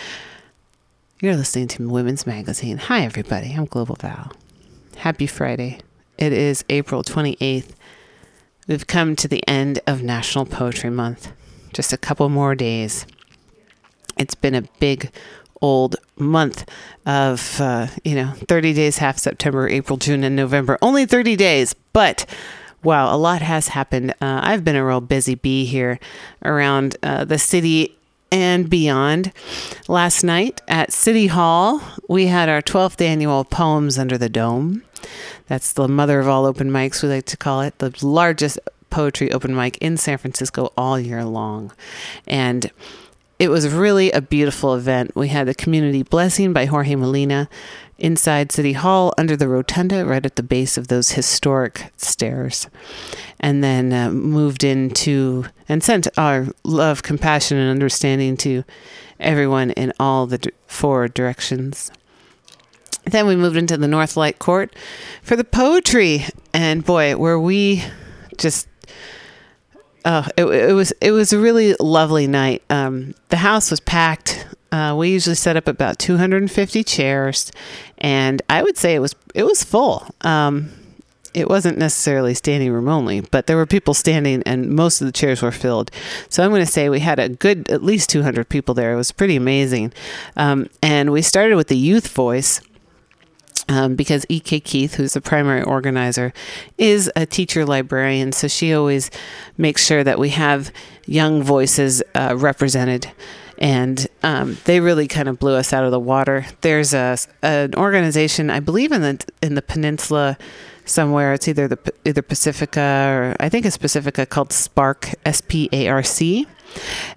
You're 1.21 1.35
listening 1.35 1.67
to 1.69 1.87
Women's 1.87 2.25
Magazine. 2.25 2.77
Hi, 2.77 3.01
everybody. 3.01 3.53
I'm 3.53 3.65
Global 3.65 3.95
Val. 3.95 4.31
Happy 4.97 5.27
Friday. 5.27 5.79
It 6.17 6.33
is 6.33 6.65
April 6.69 7.03
28th. 7.03 7.71
We've 8.67 8.87
come 8.87 9.15
to 9.15 9.27
the 9.27 9.47
end 9.47 9.79
of 9.85 10.01
National 10.01 10.45
Poetry 10.45 10.89
Month. 10.89 11.31
Just 11.73 11.93
a 11.93 11.97
couple 11.97 12.27
more 12.29 12.55
days. 12.55 13.05
It's 14.17 14.35
been 14.35 14.55
a 14.55 14.63
big 14.79 15.11
old 15.61 15.95
month 16.17 16.69
of, 17.05 17.59
uh, 17.61 17.87
you 18.03 18.15
know, 18.15 18.33
30 18.47 18.73
days, 18.73 18.97
half 18.97 19.17
September, 19.17 19.67
April, 19.67 19.97
June, 19.97 20.23
and 20.23 20.35
November. 20.35 20.77
Only 20.81 21.05
30 21.05 21.35
days, 21.35 21.73
but 21.93 22.25
wow, 22.83 23.13
a 23.13 23.17
lot 23.17 23.41
has 23.41 23.69
happened. 23.69 24.11
Uh, 24.21 24.41
I've 24.43 24.63
been 24.63 24.75
a 24.75 24.85
real 24.85 25.01
busy 25.01 25.35
bee 25.35 25.65
here 25.65 25.99
around 26.43 26.97
uh, 27.03 27.25
the 27.25 27.37
city 27.37 27.95
and 28.31 28.69
beyond. 28.69 29.31
Last 29.87 30.23
night 30.23 30.61
at 30.67 30.93
City 30.93 31.27
Hall, 31.27 31.81
we 32.07 32.27
had 32.27 32.49
our 32.49 32.61
12th 32.61 33.01
annual 33.01 33.43
Poems 33.43 33.97
Under 33.97 34.17
the 34.17 34.29
Dome. 34.29 34.83
That's 35.47 35.73
the 35.73 35.87
mother 35.87 36.19
of 36.19 36.27
all 36.27 36.45
open 36.45 36.69
mics, 36.69 37.01
we 37.01 37.09
like 37.09 37.25
to 37.25 37.37
call 37.37 37.61
it, 37.61 37.77
the 37.79 37.93
largest 38.05 38.59
poetry 38.89 39.31
open 39.31 39.55
mic 39.55 39.77
in 39.77 39.97
San 39.97 40.17
Francisco 40.17 40.71
all 40.77 40.99
year 40.99 41.23
long. 41.23 41.71
And 42.27 42.71
it 43.39 43.49
was 43.49 43.69
really 43.69 44.11
a 44.11 44.21
beautiful 44.21 44.75
event. 44.75 45.15
We 45.15 45.29
had 45.29 45.47
the 45.47 45.55
community 45.55 46.03
blessing 46.03 46.51
by 46.51 46.65
Jorge 46.65 46.95
Molina 46.95 47.49
inside 47.97 48.51
City 48.51 48.73
Hall 48.73 49.13
under 49.17 49.37
the 49.37 49.47
rotunda, 49.47 50.05
right 50.05 50.25
at 50.25 50.35
the 50.35 50.43
base 50.43 50.77
of 50.77 50.89
those 50.89 51.11
historic 51.11 51.91
stairs. 51.95 52.67
And 53.39 53.63
then 53.63 53.93
uh, 53.93 54.11
moved 54.11 54.65
into 54.65 55.45
and 55.69 55.81
sent 55.81 56.07
our 56.17 56.47
love, 56.65 57.01
compassion, 57.01 57.57
and 57.57 57.71
understanding 57.71 58.35
to 58.37 58.65
everyone 59.19 59.71
in 59.71 59.93
all 59.99 60.27
the 60.27 60.37
d- 60.37 60.51
four 60.67 61.07
directions. 61.07 61.91
Then 63.05 63.25
we 63.25 63.37
moved 63.37 63.55
into 63.55 63.77
the 63.77 63.87
North 63.87 64.17
Light 64.17 64.39
Court 64.39 64.75
for 65.23 65.37
the 65.37 65.45
poetry. 65.45 66.25
And 66.53 66.85
boy, 66.85 67.15
were 67.15 67.39
we 67.39 67.83
just 68.37 68.67
Oh, 70.05 70.25
it, 70.37 70.45
it 70.45 70.73
was 70.73 70.91
it 71.01 71.11
was 71.11 71.33
a 71.33 71.39
really 71.39 71.75
lovely 71.79 72.27
night. 72.27 72.63
Um, 72.69 73.15
the 73.29 73.37
house 73.37 73.69
was 73.69 73.79
packed. 73.79 74.47
Uh, 74.71 74.95
we 74.97 75.09
usually 75.09 75.35
set 75.35 75.57
up 75.57 75.67
about 75.67 75.97
250 75.99 76.83
chairs, 76.83 77.51
and 77.97 78.41
I 78.49 78.63
would 78.63 78.77
say 78.77 78.95
it 78.95 78.99
was 78.99 79.15
it 79.33 79.43
was 79.43 79.63
full. 79.63 80.07
Um, 80.21 80.71
it 81.33 81.47
wasn't 81.47 81.77
necessarily 81.77 82.33
standing 82.33 82.71
room 82.71 82.87
only, 82.87 83.21
but 83.21 83.45
there 83.45 83.57
were 83.57 83.65
people 83.65 83.93
standing, 83.93 84.41
and 84.45 84.69
most 84.71 85.01
of 85.01 85.05
the 85.05 85.11
chairs 85.11 85.41
were 85.41 85.51
filled. 85.51 85.91
So 86.29 86.43
I'm 86.43 86.49
going 86.49 86.65
to 86.65 86.71
say 86.71 86.89
we 86.89 87.01
had 87.01 87.19
a 87.19 87.29
good 87.29 87.69
at 87.69 87.83
least 87.83 88.09
200 88.09 88.49
people 88.49 88.73
there. 88.73 88.93
It 88.93 88.97
was 88.97 89.11
pretty 89.11 89.35
amazing, 89.35 89.93
um, 90.37 90.69
and 90.81 91.11
we 91.11 91.21
started 91.21 91.55
with 91.55 91.67
the 91.67 91.77
youth 91.77 92.07
voice 92.07 92.61
um, 93.69 93.95
because 93.95 94.25
E.K. 94.27 94.59
Keith, 94.59 94.95
who's 94.95 95.13
the 95.13 95.21
primary 95.21 95.61
organizer, 95.61 96.33
is 96.77 97.09
a 97.15 97.25
teacher 97.25 97.65
librarian. 97.65 98.31
So 98.31 98.47
she 98.47 98.73
always 98.73 99.09
makes 99.57 99.85
sure 99.85 100.03
that 100.03 100.19
we 100.19 100.29
have 100.29 100.73
young 101.05 101.43
voices 101.43 102.03
uh, 102.15 102.35
represented. 102.35 103.09
And 103.59 104.07
um, 104.23 104.57
they 104.65 104.79
really 104.79 105.07
kind 105.07 105.27
of 105.27 105.37
blew 105.37 105.53
us 105.53 105.71
out 105.71 105.83
of 105.83 105.91
the 105.91 105.99
water. 105.99 106.45
There's 106.61 106.93
a 106.93 107.17
an 107.43 107.75
organization, 107.75 108.49
I 108.49 108.59
believe, 108.59 108.91
in 108.91 109.01
the 109.01 109.23
in 109.41 109.55
the 109.55 109.61
peninsula 109.61 110.37
somewhere. 110.85 111.33
It's 111.33 111.47
either 111.47 111.67
the 111.67 111.77
either 112.05 112.21
Pacifica 112.21 112.79
or 113.11 113.35
I 113.37 113.49
think 113.49 113.65
it's 113.65 113.77
Pacifica 113.77 114.25
called 114.25 114.53
Spark 114.53 115.13
S 115.25 115.41
P 115.41 115.67
A 115.73 115.89
R 115.89 116.03
C, 116.03 116.47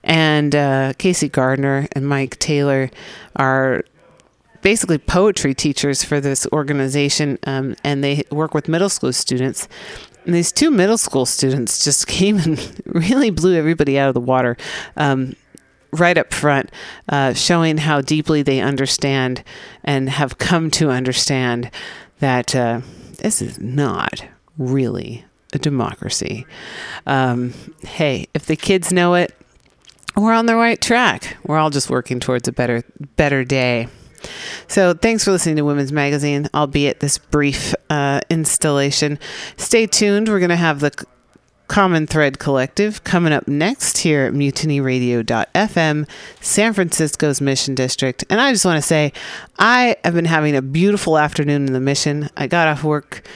and 0.02 0.52
uh, 0.56 0.94
Casey 0.98 1.28
Gardner 1.28 1.86
and 1.92 2.08
Mike 2.08 2.40
Taylor 2.40 2.90
are 3.36 3.84
basically 4.62 4.98
poetry 4.98 5.54
teachers 5.54 6.02
for 6.02 6.20
this 6.20 6.46
organization, 6.52 7.38
um, 7.46 7.76
and 7.84 8.02
they 8.02 8.22
work 8.30 8.54
with 8.54 8.68
middle 8.68 8.88
school 8.88 9.12
students. 9.12 9.68
And 10.24 10.34
these 10.34 10.52
two 10.52 10.70
middle 10.70 10.98
school 10.98 11.26
students 11.26 11.84
just 11.84 12.06
came 12.18 12.38
and 12.38 12.80
really 12.86 13.30
blew 13.30 13.54
everybody 13.54 13.98
out 13.98 14.08
of 14.08 14.14
the 14.14 14.20
water. 14.20 14.56
Um, 14.96 15.34
right 15.92 16.16
up 16.16 16.32
front, 16.32 16.70
uh, 17.10 17.34
showing 17.34 17.76
how 17.76 18.00
deeply 18.00 18.42
they 18.42 18.60
understand 18.60 19.44
and 19.84 20.08
have 20.08 20.38
come 20.38 20.70
to 20.70 20.90
understand 20.90 21.70
that 22.20 22.56
uh, 22.56 22.80
this 23.18 23.42
is 23.42 23.60
not 23.60 24.24
really 24.56 25.24
a 25.52 25.58
democracy. 25.58 26.46
Um, 27.06 27.52
hey, 27.86 28.26
if 28.32 28.46
the 28.46 28.56
kids 28.56 28.90
know 28.90 29.14
it, 29.14 29.34
we're 30.16 30.32
on 30.32 30.46
the 30.46 30.56
right 30.56 30.80
track. 30.80 31.36
We're 31.44 31.58
all 31.58 31.70
just 31.70 31.90
working 31.90 32.20
towards 32.20 32.48
a 32.48 32.52
better 32.52 32.82
better 33.16 33.44
day. 33.44 33.88
So 34.68 34.94
thanks 34.94 35.24
for 35.24 35.32
listening 35.32 35.56
to 35.56 35.62
Women's 35.62 35.92
Magazine, 35.92 36.48
albeit 36.54 37.00
this 37.00 37.18
brief 37.18 37.74
uh, 37.90 38.20
installation. 38.30 39.18
Stay 39.56 39.86
tuned. 39.86 40.28
We're 40.28 40.38
going 40.38 40.50
to 40.50 40.56
have 40.56 40.80
the 40.80 40.92
Common 41.72 42.06
Thread 42.06 42.38
Collective 42.38 43.02
coming 43.02 43.32
up 43.32 43.48
next 43.48 43.96
here 43.98 44.26
at 44.26 44.34
mutinyradio.fm, 44.34 46.08
San 46.40 46.72
Francisco's 46.74 47.40
Mission 47.40 47.74
District. 47.74 48.24
And 48.28 48.42
I 48.42 48.52
just 48.52 48.66
want 48.66 48.76
to 48.76 48.86
say, 48.86 49.14
I 49.58 49.96
have 50.04 50.12
been 50.12 50.26
having 50.26 50.54
a 50.54 50.60
beautiful 50.60 51.16
afternoon 51.16 51.66
in 51.66 51.72
the 51.72 51.80
Mission. 51.80 52.28
I 52.36 52.46
got 52.46 52.68
off 52.68 52.84
work 52.84 53.26